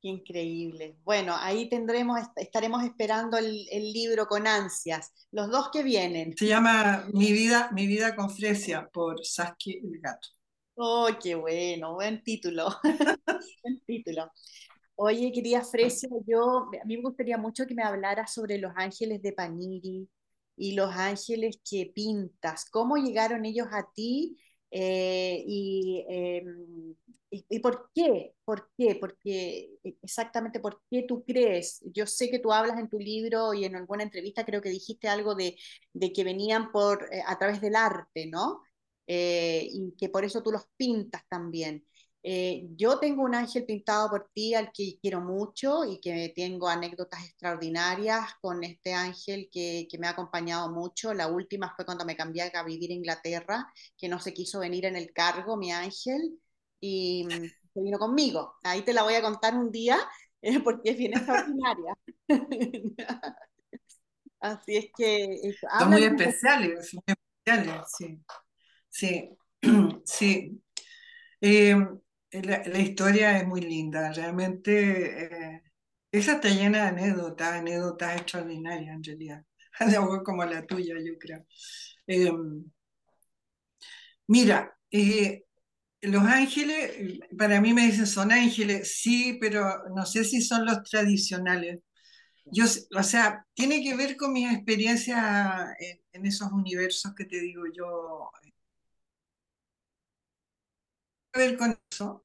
[0.00, 0.96] Qué increíble.
[1.04, 5.12] Bueno, ahí tendremos, estaremos esperando el, libro con ansias.
[5.32, 6.36] Los dos que vienen.
[6.36, 10.28] Se llama Mi vida, Mi vida con Fresia por Saskia el gato.
[10.80, 12.68] Oh, qué bueno, buen título.
[13.62, 14.30] buen título.
[14.96, 19.22] Oye, querida Fresia, yo, a mí me gustaría mucho que me hablaras sobre los ángeles
[19.22, 20.08] de Paniri
[20.56, 22.66] y los ángeles que pintas.
[22.70, 24.38] ¿Cómo llegaron ellos a ti?
[24.70, 26.94] Eh, y em,
[27.30, 28.34] ¿Y, por qué?
[28.44, 28.96] ¿Por qué?
[29.00, 29.70] Porque
[30.02, 31.80] exactamente por qué tú crees.
[31.92, 35.08] Yo sé que tú hablas en tu libro y en alguna entrevista creo que dijiste
[35.08, 35.56] algo de,
[35.92, 38.62] de que venían por, eh, a través del arte, ¿no?
[39.10, 41.84] Eh, y que por eso tú los pintas también.
[42.22, 46.68] Eh, yo tengo un ángel pintado por ti al que quiero mucho y que tengo
[46.68, 51.14] anécdotas extraordinarias con este ángel que, que, me ha acompañado mucho.
[51.14, 54.84] La última fue cuando me cambié a vivir a Inglaterra, que no se quiso venir
[54.84, 56.38] en el cargo, mi ángel
[56.80, 58.56] y mm, se vino conmigo.
[58.62, 59.98] Ahí te la voy a contar un día
[60.42, 61.94] eh, porque es bien extraordinaria.
[64.40, 65.54] Así es que...
[65.78, 68.20] Son muy especiales, muy especiales, sí.
[68.98, 69.30] Sí,
[70.04, 70.60] sí.
[71.40, 71.76] Eh,
[72.32, 75.62] la, historia es muy linda, realmente eh,
[76.12, 79.44] esa está llena de anécdotas, anécdotas extraordinarias en realidad,
[80.24, 81.46] como la tuya, yo creo.
[84.26, 84.76] mira,
[86.02, 90.82] los ángeles, para mí me dicen son ángeles, sí, pero no sé si son los
[90.82, 91.80] tradicionales.
[92.52, 92.64] Yo,
[92.96, 95.22] o sea, tiene que ver con mis experiencias
[96.12, 98.30] en, esos universos que te digo yo.
[101.34, 102.24] Ver con eso.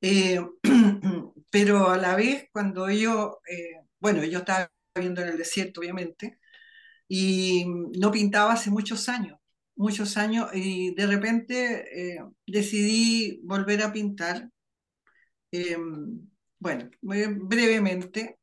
[0.00, 0.40] Eh,
[1.50, 6.38] pero a la vez, cuando yo, eh, bueno, yo estaba viviendo en el desierto, obviamente,
[7.08, 7.64] y
[7.98, 9.38] no pintaba hace muchos años
[9.76, 14.50] muchos años y de repente eh, decidí volver a pintar.
[15.50, 16.28] Em,
[16.58, 18.38] bueno, brevemente.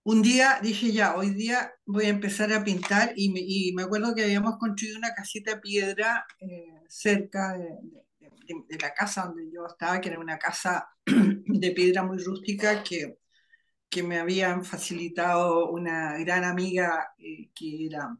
[0.00, 4.14] Eh, un día dije ya, hoy día voy a empezar a pintar y me, acuerdo
[4.14, 7.68] que habíamos construido una casita de piedra eh, cerca de,
[8.80, 13.18] la casa donde yo estaba, que era una casa de piedra muy rústica que,
[13.88, 17.14] que me habían facilitado una gran amiga
[17.54, 18.16] que era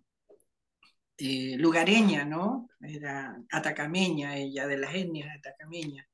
[1.18, 2.68] eh, lugareña, ¿no?
[2.80, 6.08] Era atacameña, ella, de las etnias atacameña.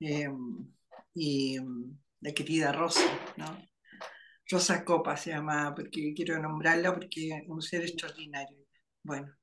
[0.00, 0.72] Em,
[1.14, 1.58] y
[2.20, 3.02] la querida Rosa,
[3.36, 3.46] ¿no?
[4.50, 8.58] Rosa Copa se llama, porque quiero nombrarla porque es un ser extraordinario.
[9.02, 9.34] Bueno,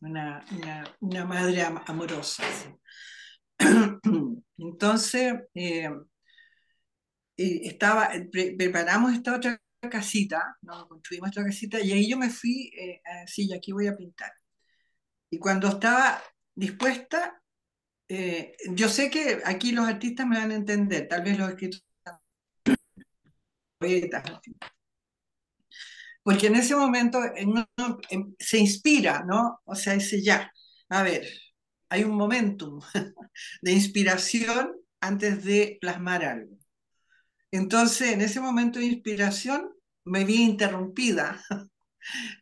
[0.00, 0.44] una,
[1.26, 2.44] madre amorosa.
[4.58, 6.04] Entonces, em,
[7.36, 9.60] eh, estaba, preparamos esta otra
[9.90, 10.56] casita,
[10.88, 14.32] construimos otra casita y ahí yo me fui eh, decir, aquí voy a pintar.
[15.30, 16.22] Y cuando estaba
[16.54, 17.42] dispuesta,
[18.08, 21.85] eh, yo sé que aquí los artistas me van a entender, tal vez los escritores,
[26.22, 27.20] porque en ese momento
[28.38, 29.60] se inspira, ¿no?
[29.64, 30.52] O sea, dice ya,
[30.88, 31.26] a ver,
[31.88, 32.80] hay un momentum
[33.62, 36.56] de inspiración antes de plasmar algo.
[37.50, 39.72] Entonces, en ese momento de inspiración,
[40.04, 41.42] me vi interrumpida,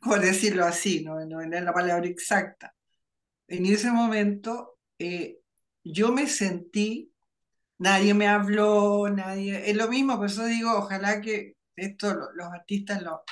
[0.01, 2.75] por decirlo así, no, no, es la palabra exacta.
[3.49, 5.39] En ese momento eh,
[5.85, 7.13] yo me sentí,
[7.79, 13.03] nadie me habló, nadie, es lo mismo, por eso digo, ojalá que esto los artistas
[13.03, 13.23] lo,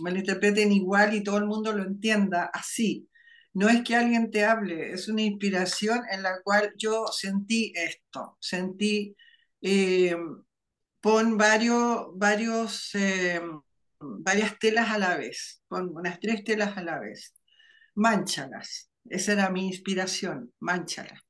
[0.00, 3.08] me lo interpreten igual y todo el mundo lo entienda así.
[3.54, 8.38] No es que alguien te hable, es una inspiración en la cual yo sentí esto,
[8.40, 9.14] sentí
[9.60, 10.16] eh,
[11.00, 13.40] pon varios, varios, eh,
[14.00, 17.34] varias telas a la vez, pon unas tres telas a la vez,
[17.94, 18.90] manchalas.
[19.04, 21.20] Esa era mi inspiración, manchalas.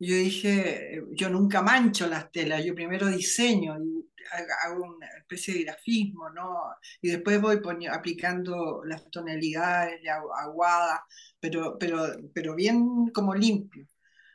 [0.00, 4.06] Yo dije, yo nunca mancho las telas, yo primero diseño y
[4.64, 6.58] hago una especie de grafismo, ¿no?
[7.02, 11.04] Y después voy aplicando las tonalidades, la aguada,
[11.38, 11.98] pero, pero,
[12.34, 13.86] pero bien como limpio.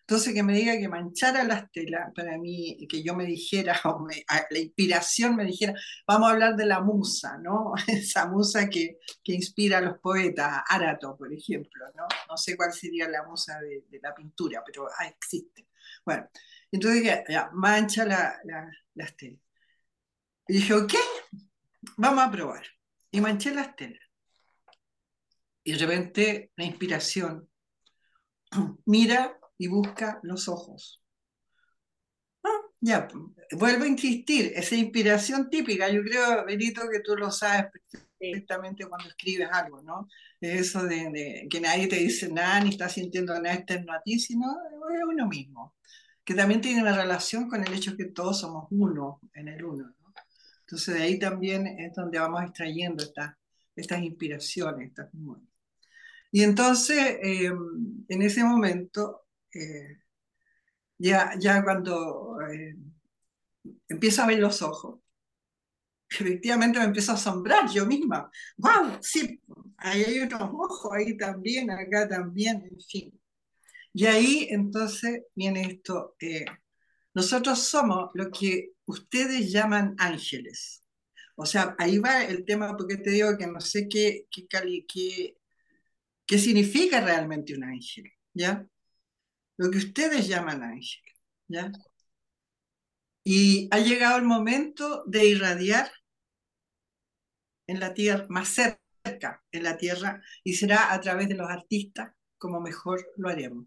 [0.07, 4.07] Entonces, que me diga que manchara las telas, para mí, que yo me dijera, o
[4.51, 5.73] la inspiración me dijera,
[6.05, 7.73] vamos a hablar de la musa, ¿no?
[7.87, 12.05] Esa musa que, que inspira a los poetas, Arato, por ejemplo, ¿no?
[12.29, 15.69] No sé cuál sería la musa de, la pintura, pero ah, existe.
[16.05, 16.29] Bueno,
[16.71, 18.39] entonces ya, mancha la,
[18.93, 19.39] las telas.
[20.47, 20.93] Y dije, ok,
[21.97, 22.63] vamos a probar.
[23.09, 24.03] Y manché las telas.
[25.63, 27.49] Y de repente la inspiración,
[28.85, 31.01] mira y busca los ojos.
[32.43, 33.07] Ah, ya,
[33.53, 37.71] vuelvo a insistir, esa inspiración típica, yo creo, Benito, que tú lo sabes
[38.19, 40.07] perfectamente cuando escribes algo, ¿no?
[40.39, 44.45] Eso de, que nadie te dice nada, ni está sintiendo nada externo a ti, sino
[44.93, 45.75] es uno mismo.
[46.23, 49.95] que también tiene una relación con el hecho que todos somos uno en el uno.
[50.61, 53.35] Entonces de ahí también es donde vamos extrayendo estas,
[53.75, 55.47] estas inspiraciones, estas memorias.
[56.31, 57.51] Y entonces, eh,
[58.09, 59.24] en ese momento,
[59.55, 59.97] eh,
[60.97, 62.75] ya, ya cuando eh,
[63.87, 64.99] empiezo a ver los ojos,
[66.09, 68.29] efectivamente me empiezo a asombrar yo misma.
[68.57, 68.99] ¡Wow!
[69.01, 69.41] Sí,
[69.77, 73.21] ahí hay otros ojos, ahí también, acá también, en fin.
[73.93, 76.15] Y ahí entonces viene esto.
[77.13, 80.83] nosotros somos lo que ustedes llaman ángeles.
[81.37, 84.47] O sea, ahí va el tema porque te digo que no sé qué, qué,
[84.87, 85.37] qué,
[86.25, 88.65] qué significa realmente un ángel, ¿ya?
[89.57, 91.03] Lo que ustedes llaman ángel,
[91.47, 91.71] ¿ya?
[93.23, 95.91] Y ha llegado el momento de irradiar
[97.67, 102.11] en la tierra, más cerca en la tierra, y será a través de los artistas
[102.37, 103.65] como mejor lo haremos.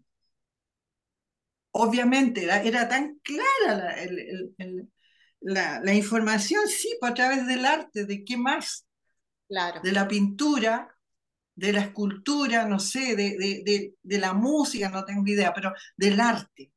[1.71, 3.95] Obviamente era, tan clara
[5.41, 8.85] la, la, información, sí, pues, a través del arte, ¿de qué más?
[9.47, 9.81] Claro.
[9.81, 10.95] De la pintura,
[11.59, 16.71] de la escultura, no sé, de, la música, no tengo idea, pero del arte.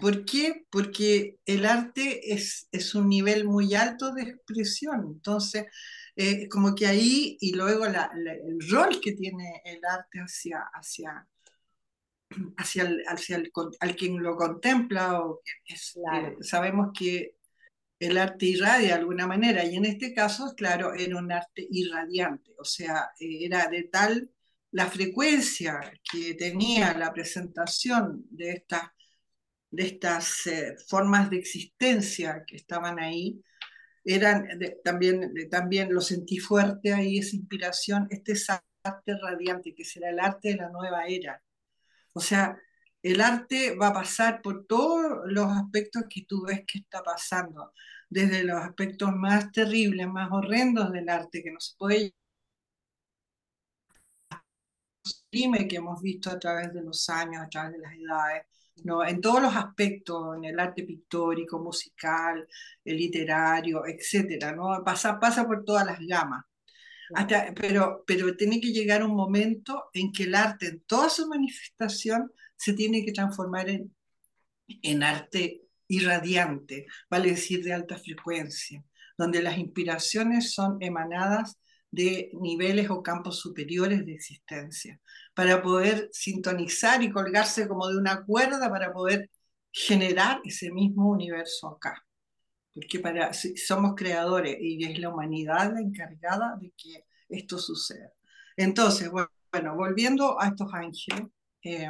[0.00, 0.66] ¿Por qué?
[0.70, 5.06] Porque el arte es, es, un nivel muy alto de expresión.
[5.14, 5.66] Entonces,
[6.16, 11.28] eh, como que ahí, y luego el rol que tiene el arte hacia, hacia,
[12.56, 17.37] hacia, el, hacia el, al quien lo contempla, o es, eh, sabemos que
[17.98, 22.52] el arte irradia de alguna manera, y en este caso, claro, era un arte irradiante,
[22.58, 24.30] o sea, era de tal
[24.70, 25.80] la frecuencia
[26.10, 28.82] que tenía la presentación de estas,
[29.70, 33.42] de estas eh, formas de existencia que estaban ahí,
[34.04, 34.48] eran
[34.84, 38.34] también, también lo sentí fuerte ahí, esa inspiración, este
[38.82, 41.42] arte radiante que será el arte de la nueva era.
[42.12, 42.58] O sea,
[43.02, 47.72] el arte va a pasar por todos los aspectos que tú ves que está pasando,
[48.10, 52.14] desde los aspectos más terribles, más horrendos del arte, que no se puede
[55.30, 58.46] que hemos visto a través de los años, a través de las edades,
[58.84, 59.04] ¿no?
[59.04, 62.46] en todos los aspectos, en el arte pictórico, musical,
[62.84, 64.54] el literario, etc.
[64.56, 64.82] ¿no?
[64.84, 66.44] Pasa, pasa por todas las gamas.
[67.14, 71.26] Hasta, pero, pero tiene que llegar un momento en que el arte, en toda su
[71.26, 78.84] manifestación, se tiene que transformar en, arte irradiante, vale decir de alta frecuencia,
[79.16, 81.56] donde las inspiraciones son emanadas
[81.90, 85.00] de niveles o campos superiores de existencia,
[85.34, 89.30] para poder sintonizar y colgarse como de una cuerda para poder
[89.72, 92.04] generar ese mismo universo acá.
[92.74, 98.12] Porque para, somos creadores y es la humanidad la encargada de que esto suceda.
[98.56, 101.26] Entonces, bueno, volviendo a estos ángeles,
[101.62, 101.88] eh,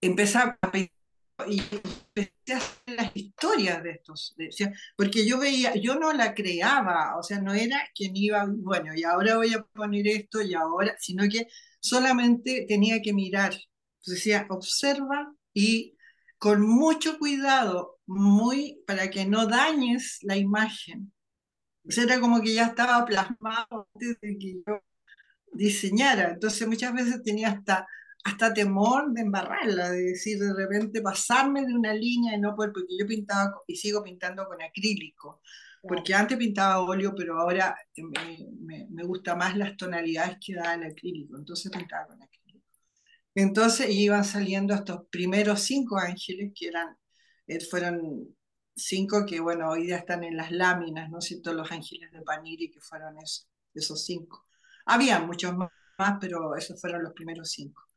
[0.00, 0.70] empezar a
[1.46, 4.34] y empecé a hacer las historias de estos,
[4.96, 9.04] porque yo veía, yo no la creaba, o sea, no era quien iba, bueno, y
[9.04, 11.46] ahora voy a poner esto y ahora, sino que
[11.80, 13.54] solamente tenía que mirar.
[14.04, 15.96] Decía, observa y
[16.38, 21.12] con mucho cuidado, muy para que no dañes la imagen.
[21.86, 24.80] O sea, era como que ya estaba plasmado antes de que yo
[25.52, 26.30] diseñara.
[26.32, 27.86] Entonces muchas veces tenía hasta
[28.24, 32.72] hasta temor de embarrarla, de decir de repente pasarme de una línea y no poder,
[32.72, 35.40] porque yo pintaba y sigo pintando con acrílico,
[35.82, 40.84] porque antes pintaba óleo, pero ahora me, me, gusta más las tonalidades que da el
[40.84, 42.66] acrílico, entonces pintaba con acrílico.
[43.34, 46.96] Entonces iban saliendo estos primeros cinco ángeles, que eran,
[47.46, 48.36] eh, fueron
[48.74, 51.52] cinco que, bueno, hoy día están en las láminas, ¿no es cierto?
[51.52, 54.46] Los ángeles de Paniri, que fueron esos, esos cinco.
[54.86, 55.70] Había muchos más,
[56.20, 57.87] pero esos fueron los primeros cinco.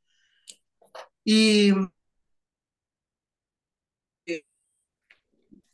[1.23, 1.71] Y
[4.25, 4.43] eh,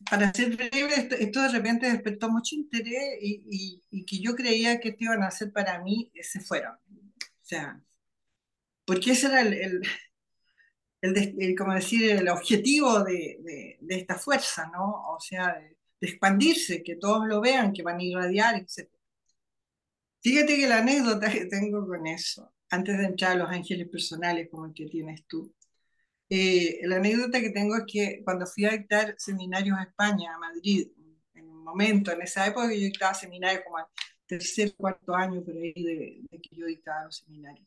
[0.10, 5.06] para ser breve, esto, de repente despertó mucho interés y, que yo creía que esto
[5.06, 6.76] iban a hacer para mí, eh, se fueron.
[6.76, 7.82] O sea,
[8.86, 9.82] porque ese era el,
[11.02, 15.14] el, como decir, el objetivo de, esta fuerza, ¿no?
[15.16, 18.90] O sea, de, expandirse, que todos lo vean, que van a irradiar, etc.
[20.22, 24.50] Fíjate que la anécdota que tengo con eso, antes de entrar a los ángeles personales
[24.50, 25.54] como el que tienes tú,
[26.30, 30.40] eh, la anécdota que tengo es que cuando fui a dictar seminarios a España, a
[30.40, 30.90] Madrid,
[31.34, 33.86] en un momento, en esa época yo dictaba seminarios como al
[34.26, 37.66] tercer, cuarto año por ahí de, que yo dictaba los seminarios,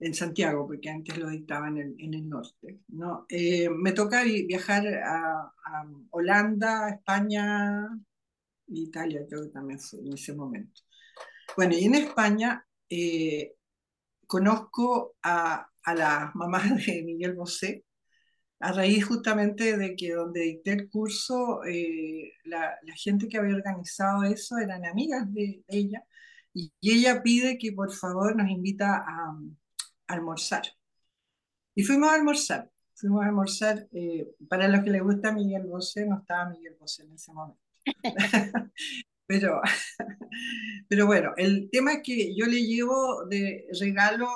[0.00, 2.80] en Santiago, porque antes lo dictaba en el, en el norte.
[2.88, 3.26] ¿no?
[3.28, 5.52] Eh, me toca viajar a,
[6.10, 7.88] Holanda, España,
[8.68, 10.82] Italia, creo que también fue en ese momento.
[11.56, 13.54] Bueno, y en España eh,
[14.28, 17.84] conozco a, a la mamá de Miguel Bosé,
[18.60, 23.56] a raíz justamente de que donde dicté el curso, eh, la, la, gente que había
[23.56, 26.04] organizado eso eran amigas de, ella,
[26.52, 29.38] y, ella pide que por favor nos invita a,
[30.08, 30.62] a almorzar.
[31.74, 36.06] Y fuimos a almorzar, fuimos a almorzar, eh, para los que les gusta Miguel Bosé,
[36.06, 37.60] no estaba Miguel Bosé en ese momento.
[39.28, 39.60] pero,
[40.88, 44.28] pero bueno, el tema es que yo le llevo de regalo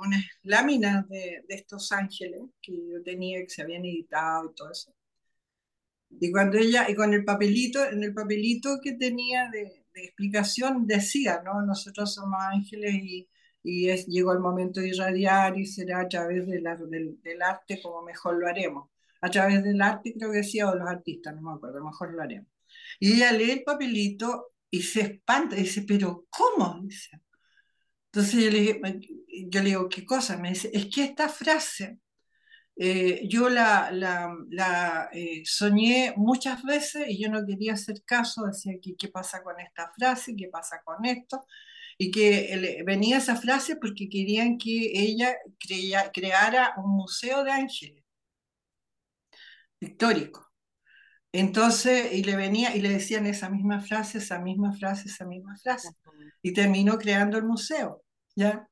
[0.00, 4.72] unas láminas de, de estos ángeles que yo tenía, que se habían editado y todo
[4.72, 4.94] eso.
[6.10, 10.86] Y cuando ella, y con el papelito, en el papelito que tenía de, de explicación
[10.86, 11.62] decía, ¿no?
[11.62, 13.28] Nosotros somos ángeles y,
[13.62, 17.42] y es, llegó el momento de irradiar y será a través de la, del, del,
[17.42, 18.90] arte como mejor lo haremos.
[19.20, 22.22] A través del arte creo que decía, o los artistas, no me acuerdo, mejor lo
[22.22, 22.49] haremos.
[23.00, 26.80] Y ella lee el papelito y se espanta, y dice, pero ¿cómo?
[26.82, 27.20] Dice.
[28.12, 30.36] Entonces yo le, digo, ¿qué cosa?
[30.36, 31.98] Me dice, es que esta frase
[32.76, 38.96] eh, yo la, eh, soñé muchas veces y yo no quería hacer caso, decía, ¿qué,
[38.96, 40.34] ¿qué pasa con esta frase?
[40.36, 41.44] ¿Qué pasa con esto?
[41.98, 48.00] Y que venía esa frase porque querían que ella crea, creara un museo de ángeles
[49.80, 50.49] pictórico.
[51.32, 55.56] Entonces, y le venía y le decían esa misma frase, esa misma frase, esa misma
[55.56, 55.90] frase.
[56.42, 58.02] Y terminó creando el museo,
[58.34, 58.68] ¿ya?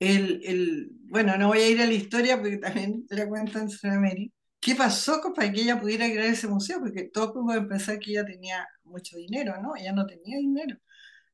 [0.00, 3.68] El, el, bueno, no voy a ir a la historia porque también la cuentan
[4.00, 4.32] Mary.
[4.60, 6.80] ¿Qué pasó para que ella pudiera crear ese museo?
[6.80, 9.76] Porque todos podemos pensar que ella tenía mucho dinero, ¿no?
[9.76, 10.76] Ella no tenía dinero.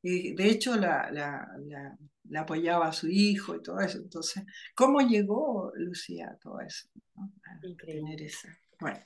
[0.03, 3.99] Y de hecho, la, la, la, la apoyaba a su hijo y todo eso.
[3.99, 4.43] Entonces,
[4.75, 6.89] ¿cómo llegó Lucía a todo eso?
[7.15, 7.33] ¿no?
[7.45, 8.49] A tener esa.
[8.79, 9.01] Bueno.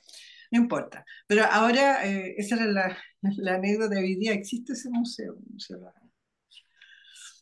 [0.51, 1.05] No importa.
[1.27, 2.97] Pero ahora, eh, esa era la,
[3.53, 4.33] anécdota de hoy día.
[4.33, 5.37] ¿Existe ese museo?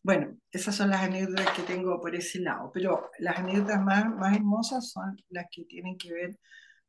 [0.04, 2.72] Bueno, esas son las anécdotas que tengo por ese lado.
[2.74, 6.40] Pero las anécdotas más, más hermosas son las que tienen que ver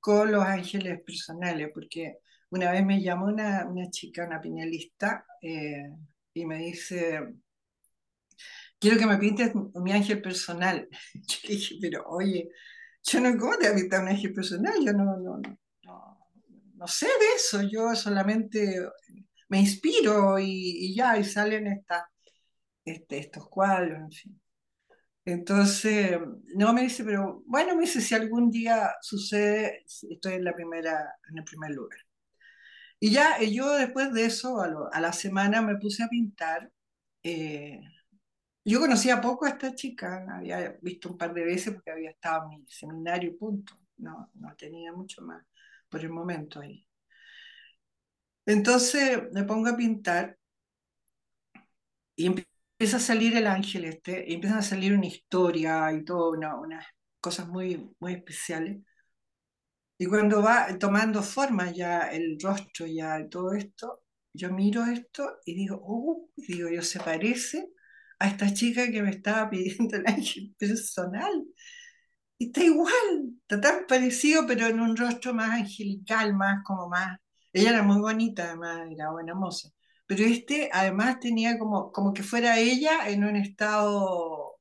[0.01, 2.19] con los ángeles personales, porque
[2.51, 5.89] una vez me llamó una, una chica, una piñalista, eh,
[6.35, 7.21] y me dice,
[8.79, 10.89] quiero que me pintes mi ángel personal.
[11.15, 12.51] Yo le dije, pero oye,
[13.03, 14.75] yo no, ¿cómo te voy a pintar un ángel personal?
[14.85, 15.59] Yo no, no, no,
[16.75, 18.81] no sé de eso, yo solamente
[19.49, 20.47] me inspiro y,
[20.87, 22.11] y ya, y salen esta,
[22.85, 24.41] este, estos cuadros, en fin.
[25.27, 26.19] Entonces,
[26.55, 31.15] no me dice, pero bueno, me dice, si algún día sucede, estoy en, la primera,
[31.31, 31.99] en el primer lugar.
[33.01, 36.71] Y ya yo después de eso, a, lo, a la semana me puse a pintar.
[37.23, 37.81] Eh,
[38.65, 42.51] yo conocía poco a esta chica, había visto un par de veces porque había estado
[42.53, 43.75] en mi seminario, punto.
[43.99, 45.45] No, no tenía mucho más
[45.95, 46.85] por el momento ahí.
[48.47, 50.37] Entonces me pongo a pintar
[52.17, 56.31] y empieza a salir el ángel este, y empiezan a salir una historia y todo,
[56.33, 56.85] una, unas
[57.21, 58.79] cosas muy, muy especiales.
[59.97, 65.55] Y cuando va tomando forma ya el rostro, ya todo esto, yo miro esto y
[65.55, 67.69] digo, oh, digo, yo se parece
[68.19, 71.45] a esta chica que me estaba pidiendo el ángel personal
[72.47, 77.19] está igual, está tan parecido, pero en un rostro más angelical, más como más.
[77.53, 79.69] Ella era muy bonita, además, era buena moza.
[80.07, 84.59] Pero este, además, tenía como, como que fuera ella en un estado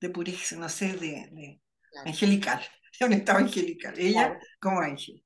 [0.00, 1.60] de pureza, no sé, de, de
[1.90, 2.08] claro.
[2.08, 2.60] angelical,
[3.00, 3.94] un estado angelical.
[3.98, 4.40] Ella claro.
[4.60, 5.24] como ángel.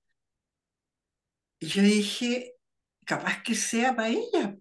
[1.60, 2.54] Y yo dije,
[3.04, 4.56] capaz que sea para ella.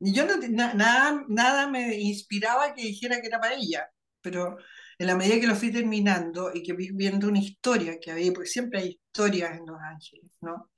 [0.00, 3.90] Y yo no, na, nada, nada me inspiraba que dijera que era para ella,
[4.20, 4.56] pero
[4.98, 8.32] en la medida que lo fui terminando y que vi viendo una historia que había,
[8.32, 10.70] porque siempre hay historias en Los Ángeles, ¿no?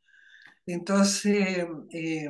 [0.67, 2.29] Entonces, eh,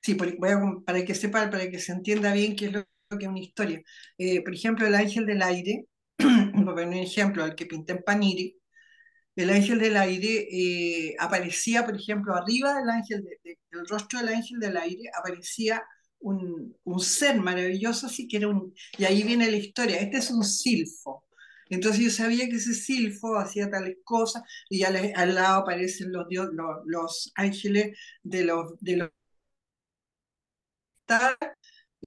[0.00, 2.84] sí, voy a, para que sepa, para que se entienda bien qué es lo,
[3.18, 3.82] que es una historia.
[4.18, 5.86] Eh, por ejemplo, el ángel del aire,
[6.18, 8.58] un ejemplo, al que pinté en Paniri,
[9.36, 14.20] el ángel del aire eh, aparecía, por ejemplo, arriba del ángel, de, de, del rostro
[14.20, 15.82] del ángel del aire, aparecía
[16.22, 18.74] un, un, ser maravilloso, así que era un...
[18.98, 21.24] Y ahí viene la historia, este es un silfo.
[21.68, 26.26] Entonces yo sabía que ese silfo hacía tales cosas y al, al lado aparecen los,
[26.30, 26.50] los,
[26.86, 28.78] los, ángeles de los...
[28.80, 29.10] De los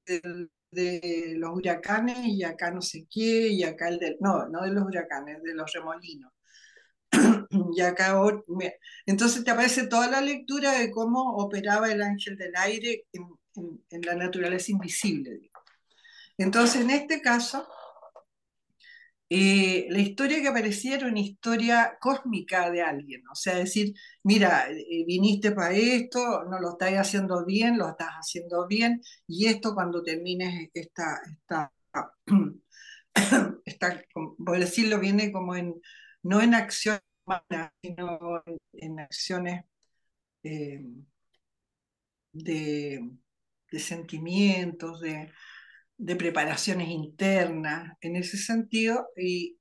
[0.06, 4.18] de, de los huracanes y acá no sé qué, y acá el del...
[4.20, 6.32] No, no de los huracanes, de los remolinos
[7.76, 8.16] y acá
[9.06, 13.24] entonces te aparece toda la lectura de cómo operaba el ángel del aire en,
[13.58, 15.52] en, la naturaleza invisible.
[16.38, 17.68] Entonces, en este caso,
[19.30, 24.70] eh, la historia que aparecía era una historia cósmica de alguien, o sea, decir, mira,
[24.70, 29.74] eh, viniste para esto, no lo estás haciendo bien, lo estás haciendo bien, y esto
[29.74, 31.74] cuando termines esta, esta,
[33.66, 34.04] esta
[34.46, 35.82] por decirlo, viene como en,
[36.24, 39.66] no en acción humanas, sino en, acciones
[40.44, 40.84] eh,
[42.34, 43.02] de,
[43.80, 45.32] sentimientos, de,
[46.18, 49.58] preparaciones internas, en ese sentido, y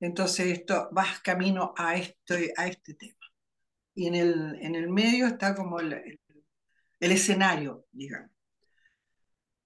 [0.00, 3.14] entonces esto vas camino a este, a este tema.
[3.94, 6.20] Y en el, en el medio está como el,
[7.00, 8.30] escenario, digamos.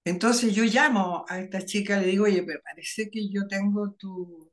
[0.05, 4.51] Entonces yo llamo a esta chica, le digo, oye, pero parece que yo tengo tu,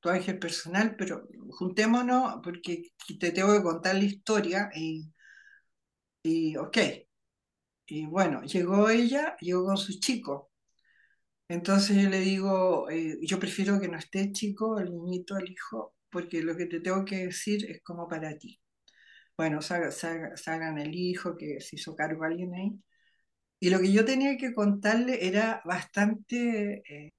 [0.00, 5.12] tu ángel personal, pero juntémonos porque te tengo que contar la historia y,
[6.22, 6.78] y ok.
[7.86, 10.50] Y bueno, llegó ella, llegó con su chico.
[11.48, 15.94] Entonces yo le digo, eh, yo prefiero que no esté chico, el niñito, el hijo,
[16.10, 18.60] porque lo que te tengo que decir es como para ti.
[19.36, 22.72] Bueno, salgan el hijo que se hizo cargo alguien ahí.
[23.60, 27.14] Y lo que yo tenía que contarle era bastante, eh,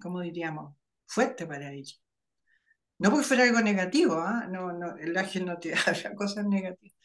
[0.00, 0.74] ¿cómo diríamos?
[1.06, 1.94] Fuerte para ella.
[2.98, 4.46] No porque fuera algo negativo, ¿ah?
[4.50, 6.96] no, no, el ángel no te habla cosas negativas,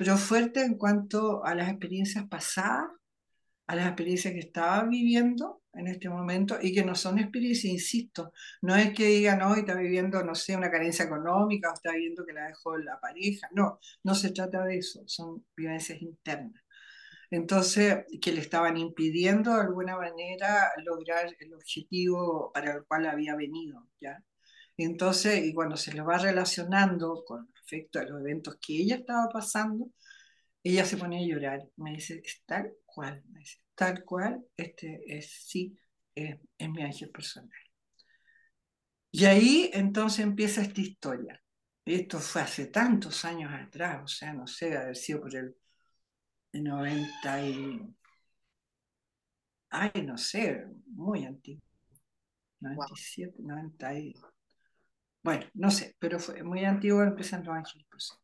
[0.00, 2.88] pero fuerte en cuanto a las experiencias pasadas,
[3.66, 8.32] a las experiencias que estaba viviendo en este momento y que no son experiencias, insisto,
[8.62, 12.24] no es que digan, hoy está viviendo, no sé, una carencia económica o está viendo
[12.24, 16.62] que la dejó la pareja, no, no se trata de eso, son vivencias internas.
[17.30, 23.36] Entonces, que le estaban impidiendo de alguna manera lograr el objetivo para el cual había
[23.36, 24.24] venido, ¿ya?
[24.78, 27.50] Entonces, y cuando se le va relacionando con
[27.94, 29.90] a los eventos que ella estaba pasando,
[30.62, 31.68] ella se pone a llorar.
[31.76, 35.78] Me dice, es tal cual, me dice, tal cual, este es, sí,
[36.14, 37.50] es, mi ángel personal.
[39.12, 41.42] Y ahí entonces empieza esta historia.
[41.84, 45.56] Esto fue hace tantos años atrás, o sea, no sé, haber sido por el
[46.52, 47.94] 90 y...
[49.70, 51.62] Ay, no sé, muy antiguo.
[52.60, 54.14] 97, 90 y...
[55.22, 58.20] Bueno, no sé, pero fue muy antiguo empiezan los ángeles personales.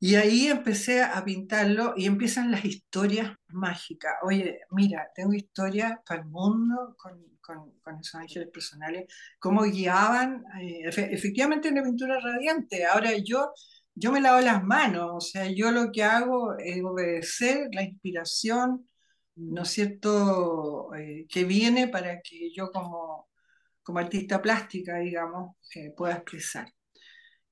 [0.00, 4.12] Y ahí empecé a pintarlo y empiezan las historias mágicas.
[4.22, 10.82] Oye, mira, tengo historias para el mundo con, con, esos ángeles personales, cómo guiaban, eh,
[10.86, 12.86] efectivamente una pintura radiante.
[12.86, 13.52] Ahora yo
[14.00, 18.88] yo me lavo las manos, o sea, yo lo que hago es obedecer la inspiración,
[19.36, 23.27] ¿no es cierto?, eh, que viene para que yo como,
[23.88, 26.70] como artista plástica, digamos, eh, pueda expresar.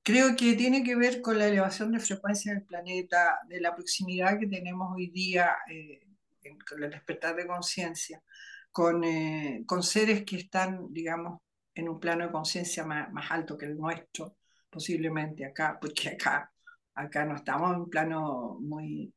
[0.03, 4.37] Creo que tiene que ver con la elevación de frecuencia del planeta, de la proximidad
[4.37, 5.99] que tenemos hoy día eh,
[6.69, 8.21] con el despertar de conciencia,
[8.71, 9.01] con,
[9.65, 11.41] con, seres que están, digamos,
[11.73, 14.37] en un plano de conciencia más, más alto que el nuestro,
[14.69, 16.51] posiblemente acá, porque acá,
[16.93, 19.11] acá no estamos en un plano muy,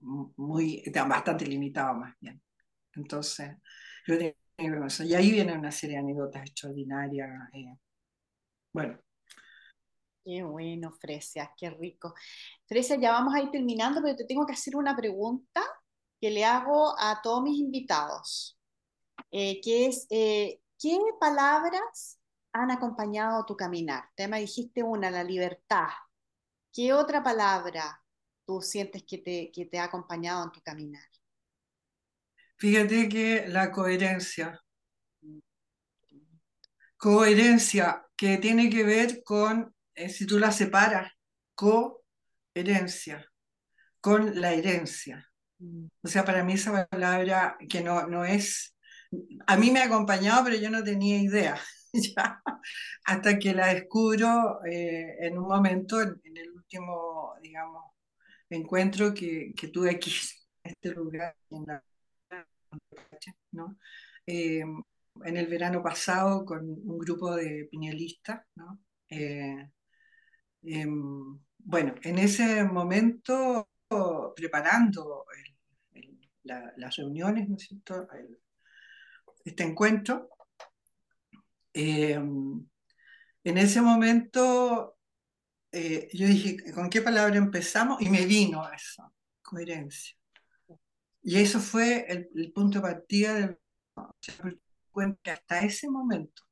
[0.00, 2.42] muy, bastante limitado más bien.
[2.92, 3.52] Entonces,
[4.04, 4.18] yo
[4.58, 7.28] Y ahí viene una serie de anécdotas extraordinarias.
[7.52, 7.76] Eh,
[8.72, 8.98] bueno.
[10.24, 12.14] Qué bueno, Fresia, qué rico.
[12.66, 15.62] Fresia, ya vamos a ir terminando, pero te tengo que hacer una pregunta
[16.20, 18.58] que le hago a todos mis invitados,
[19.30, 22.18] eh, que es, eh, ¿qué palabras
[22.52, 24.04] han acompañado tu caminar?
[24.16, 25.88] Te me dijiste una, la libertad.
[26.72, 28.02] ¿Qué otra palabra
[28.46, 31.04] tú sientes que te, que te ha acompañado en tu caminar?
[32.58, 34.60] Fíjate que la coherencia.
[36.96, 41.12] Coherencia que tiene que ver con, eh, si tú la separas,
[41.54, 43.30] coherencia,
[44.00, 45.28] con la herencia.
[45.58, 45.86] Mm.
[46.02, 48.74] O sea, para mí esa palabra que no, no es,
[49.46, 51.60] a mí me ha acompañado, pero yo no tenía idea.
[53.04, 57.84] hasta que la descubro eh, en un momento, en, el último, digamos,
[58.50, 60.12] encuentro que, que tuve aquí,
[60.64, 61.66] en este lugar, en,
[64.26, 68.42] Eh, en el verano pasado con un grupo de piñelistas.
[69.08, 69.70] Eh,
[70.62, 73.68] em, bueno, en ese momento,
[74.34, 75.24] preparando
[76.44, 78.08] las reuniones, ¿no es cierto?
[79.44, 80.28] este encuentro,
[81.72, 84.96] eh, en ese momento
[85.78, 88.00] eh, yo dije, ¿con qué palabra empezamos?
[88.00, 89.12] Y me vino eso,
[89.42, 90.16] coherencia.
[91.28, 93.58] Y eso fue el, punto de partida del
[94.92, 96.44] cuenta hasta ese momento.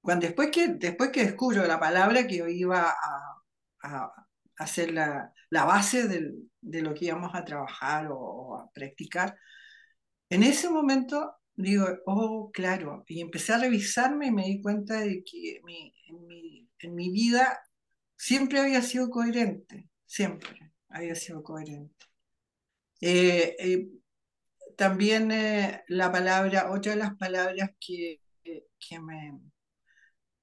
[0.00, 3.42] Cuando después que, después que descubro la palabra que yo iba a,
[3.82, 9.36] a, hacer la, la base de lo que íbamos a trabajar o, a practicar,
[10.30, 15.22] en ese momento digo, oh, claro, y empecé a revisarme y me di cuenta de
[15.22, 15.60] que
[16.78, 17.60] en, mi, vida
[18.16, 22.06] siempre había sido coherente, siempre había sido coherente.
[23.04, 23.88] Eh, eh,
[24.76, 28.20] también eh, la palabra, otra de las palabras que,
[29.02, 29.40] me,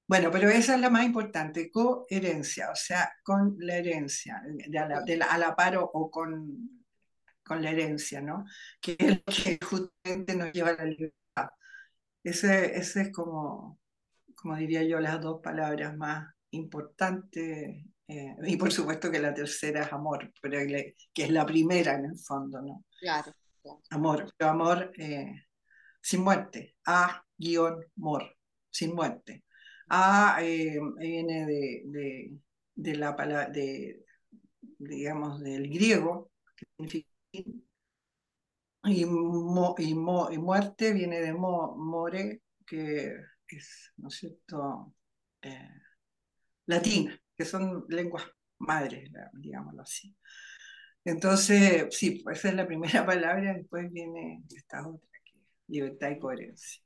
[0.06, 4.42] Bueno, pero esa es la más importante, coherencia, o sea, con la herencia,
[5.28, 6.84] a la par o con,
[7.42, 8.44] con la herencia, ¿no?
[8.80, 11.50] Que es lo que justamente nos lleva a la libertad.
[12.22, 13.80] Ese, ese es como,
[14.34, 17.86] como diría yo, las dos palabras más importantes.
[18.10, 20.58] Eh, y por supuesto que la tercera es amor, pero
[21.14, 22.84] que es la primera en el fondo, ¿no?
[22.98, 23.32] Claro.
[23.90, 25.46] Amor, pero amor eh,
[26.02, 26.76] sin muerte.
[26.84, 28.36] A-mor,
[28.68, 29.44] sin muerte.
[29.88, 32.32] A eh, viene de,
[32.74, 34.04] de, la palabra, de,
[34.60, 37.10] digamos, del griego, que significa
[38.84, 43.14] y, y, muerte viene de more, que
[43.46, 44.94] es, ¿no es cierto?,
[45.42, 45.68] eh,
[46.66, 48.24] latina, que son lenguas
[48.58, 50.14] madres, digámoslo así.
[51.02, 56.10] Entonces, sí, pues esa es la primera palabra, después viene esta otra, que es libertad
[56.10, 56.82] y coherencia.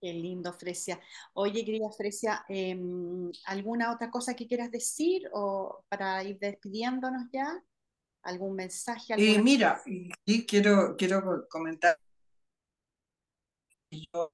[0.00, 1.00] Qué lindo, Fresia.
[1.32, 7.60] Oye, querida Fresia, em, ¿alguna otra cosa que quieras decir o para ir despidiéndonos ya?
[8.22, 9.14] ¿Algún mensaje?
[9.16, 9.82] Eh, mira,
[10.24, 11.98] y quiero, quiero comentar.
[13.90, 14.30] Yo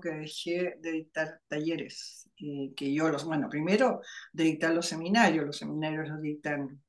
[0.00, 4.00] que dejé de dictar talleres, y que yo los, bueno, primero
[4.32, 6.82] de dictar los seminarios, los seminarios los dictan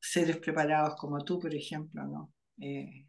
[0.00, 2.32] seres preparados como tú, por ejemplo, ¿no?
[2.60, 3.06] Eh,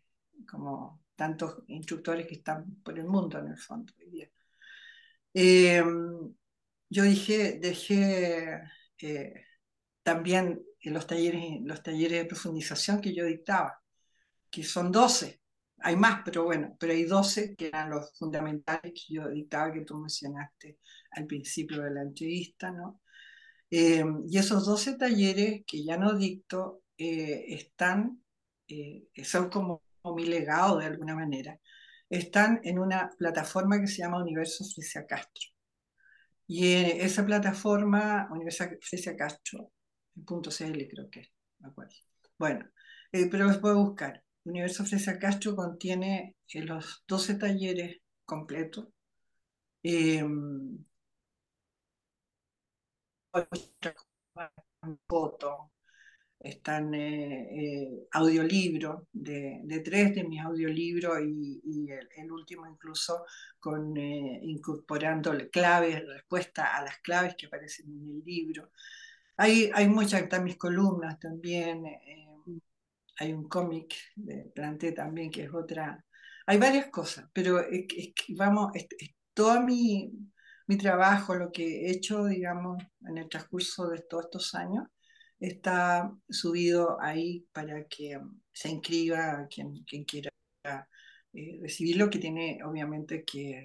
[0.50, 4.30] como tantos instructores que están por el mundo en el fondo hoy día.
[5.34, 5.84] Eh,
[6.90, 8.62] yo dije, dejé
[9.02, 9.46] eh,
[10.04, 13.82] también los talleres, los talleres de profundización que yo dictaba,
[14.50, 15.41] que son 12.
[15.84, 19.82] Hay más, pero bueno, pero hay 12 que eran los fundamentales que yo dictaba, que
[19.82, 20.80] tú mencionaste
[21.12, 23.02] al principio de la entrevista, ¿no?
[23.70, 28.22] Eh, y esos 12 talleres que ya no dicto eh, están,
[28.68, 29.84] eh, son como,
[30.16, 31.58] mi legado de alguna manera,
[32.10, 35.50] están en una plataforma que se llama Universo Fresia Castro.
[36.48, 39.72] Y esa plataforma, Universo Fresia Castro,
[40.16, 41.30] .cl creo que es,
[41.60, 41.94] me acuerdo.
[42.38, 42.70] Bueno,
[43.12, 44.24] pero los puedo buscar.
[44.46, 48.88] Universo Fresia Castro contiene los 12 talleres completos
[55.08, 55.72] foto,
[56.40, 61.88] están eh, eh, audiolibros de, tres de mis audiolibros y,
[62.18, 63.26] el, último incluso
[63.60, 68.72] con eh, incorporando claves, respuesta a las claves que aparecen en el libro.
[69.38, 72.28] Hay, hay muchas, están mis columnas también, eh,
[73.22, 76.04] hay un cómic de Planté también que es otra,
[76.48, 77.64] hay varias cosas, pero
[78.30, 78.88] vamos, es,
[79.34, 80.12] toda mi,
[80.80, 84.86] trabajo, lo que he hecho, digamos, en el transcurso de todos estos años,
[85.40, 88.18] está subido ahí para que
[88.54, 90.32] se inscriba quien, quiera
[91.34, 93.60] eh, recibirlo, que tiene obviamente que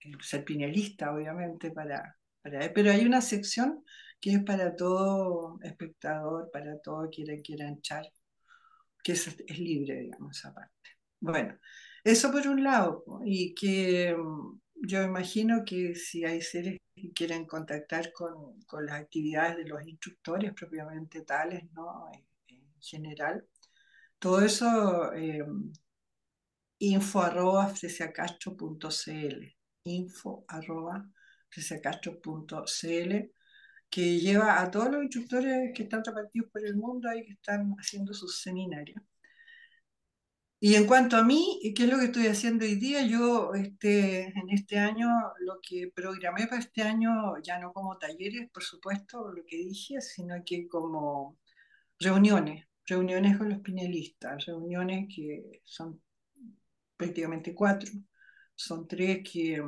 [0.00, 3.84] eh, ser pinelista, obviamente, para, Pero hay una sección
[4.20, 8.06] que es para todo espectador, para todo quien quiera entrar,
[9.04, 10.72] que es, libre, digamos, esa parte.
[11.20, 11.58] Bueno,
[12.02, 14.16] eso por un lado, y que
[14.74, 19.86] yo imagino que si hay seres que quieren contactar con, con las actividades de los
[19.86, 22.10] instructores propiamente tales, ¿no?
[22.12, 22.24] En,
[22.80, 23.46] general,
[24.18, 25.42] todo eso, eh,
[26.78, 31.02] info arroba fresiacastro.cl, info arroba
[31.48, 33.30] fresiacastro.cl,
[33.94, 37.76] que lleva a todos los instructores que están repartidos por el mundo y que están
[37.78, 39.00] haciendo sus seminarios.
[40.58, 43.06] Y en cuanto a mí, ¿qué es lo que estoy haciendo hoy día?
[43.06, 45.08] Yo este, en este año,
[45.38, 50.00] lo que programé para este año, ya no como talleres, por supuesto, lo que dije,
[50.00, 51.38] sino que como
[52.00, 56.02] reuniones, reuniones con los pinelistas, reuniones que son
[56.96, 57.92] prácticamente cuatro,
[58.56, 59.62] son tres que,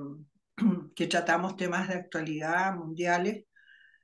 [0.97, 3.45] que tratamos temas de actualidad mundiales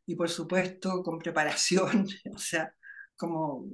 [0.06, 2.74] y por supuesto con preparación, o sea,
[3.16, 3.66] como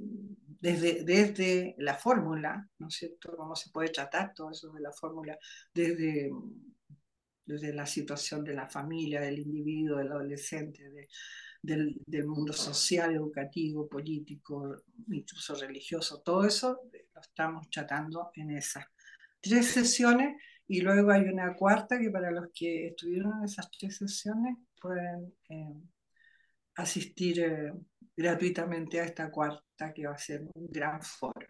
[0.59, 3.35] desde, desde la fórmula, ¿no es cierto?
[3.35, 5.37] Cómo se puede tratar todo eso de la fórmula,
[5.73, 6.31] desde,
[7.45, 10.83] desde la situación de la familia, del individuo, del adolescente,
[11.61, 14.75] del, del, mundo social, educativo, político,
[15.07, 18.85] incluso religioso, todo eso lo estamos tratando en esas
[19.41, 23.97] tres sesiones y luego hay una cuarta que para los que estuvieron en esas tres
[23.97, 25.73] sesiones pueden eh,
[26.81, 27.73] asistir eh,
[28.15, 31.47] gratuitamente a esta cuarta que va a ser un gran foro.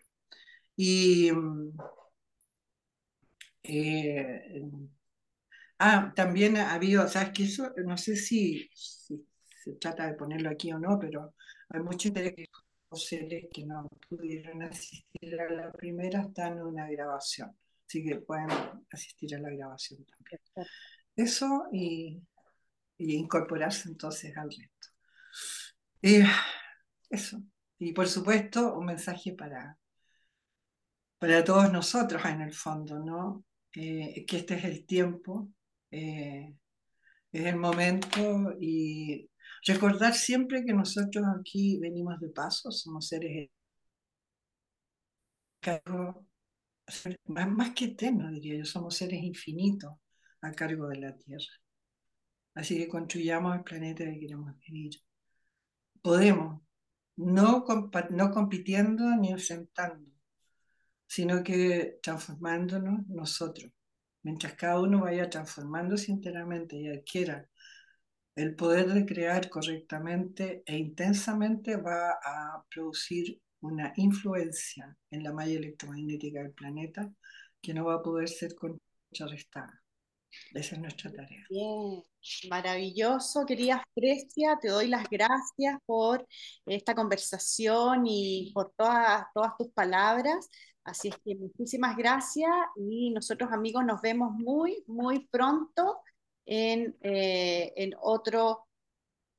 [0.75, 1.71] Y mm,
[3.63, 4.61] eh,
[5.79, 7.43] ah, también ha habido, ¿sabes qué?
[7.43, 11.35] Eso, no sé si, se trata de ponerlo aquí o no, pero
[11.69, 12.45] hay mucho interés que
[12.91, 17.55] los seres que no pudieron asistir a la primera están en una grabación,
[17.87, 18.49] así que pueden
[18.91, 20.41] asistir a la grabación también.
[21.15, 22.21] Eso y
[22.99, 24.78] y incorporarse entonces al resto.
[26.01, 26.25] Eh,
[27.09, 27.41] eso.
[27.77, 29.77] Y por supuesto, un mensaje para,
[31.17, 33.45] para todos nosotros en el fondo, ¿no?
[33.75, 35.49] Eh, que este es el tiempo,
[35.91, 36.55] eh,
[37.31, 39.29] es el momento y
[39.65, 43.49] recordar siempre que nosotros aquí venimos de paso, somos seres
[47.27, 49.93] más que eternos, diría yo, somos seres infinitos
[50.41, 51.45] a cargo de la Tierra.
[52.55, 54.91] Así que construyamos el planeta que queremos vivir.
[56.01, 56.61] Podemos,
[57.15, 57.65] no,
[58.11, 60.11] no compitiendo ni enfrentando,
[61.07, 63.71] sino que transformándonos nosotros.
[64.23, 67.47] Mientras cada uno vaya transformándose enteramente y adquiera
[68.35, 75.57] el poder de crear correctamente e intensamente, va a producir una influencia en la malla
[75.57, 77.11] electromagnética del planeta
[77.61, 79.78] que no va a poder ser contrarrestada.
[80.53, 81.45] Esa es nuestra tarea.
[81.49, 82.03] Bien,
[82.49, 86.27] maravilloso, querida Frecia, te doy las gracias por
[86.65, 90.49] esta conversación y por todas, todas tus palabras.
[90.83, 95.99] Así es que muchísimas gracias y nosotros amigos nos vemos muy, muy pronto
[96.45, 98.67] en, eh, en otro,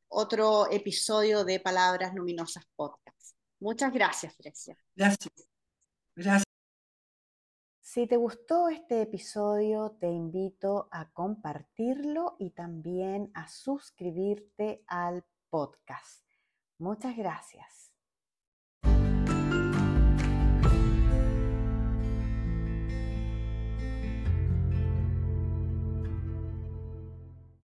[0.08, 3.36] otro episodio de Palabras Luminosas Podcast.
[3.58, 4.76] Muchas gracias, Frecia.
[4.94, 5.48] Gracias.
[6.14, 6.49] Gracias.
[7.92, 16.24] Si te gustó este episodio, te invito a compartirlo y también a suscribirte al podcast.
[16.78, 17.89] Muchas gracias.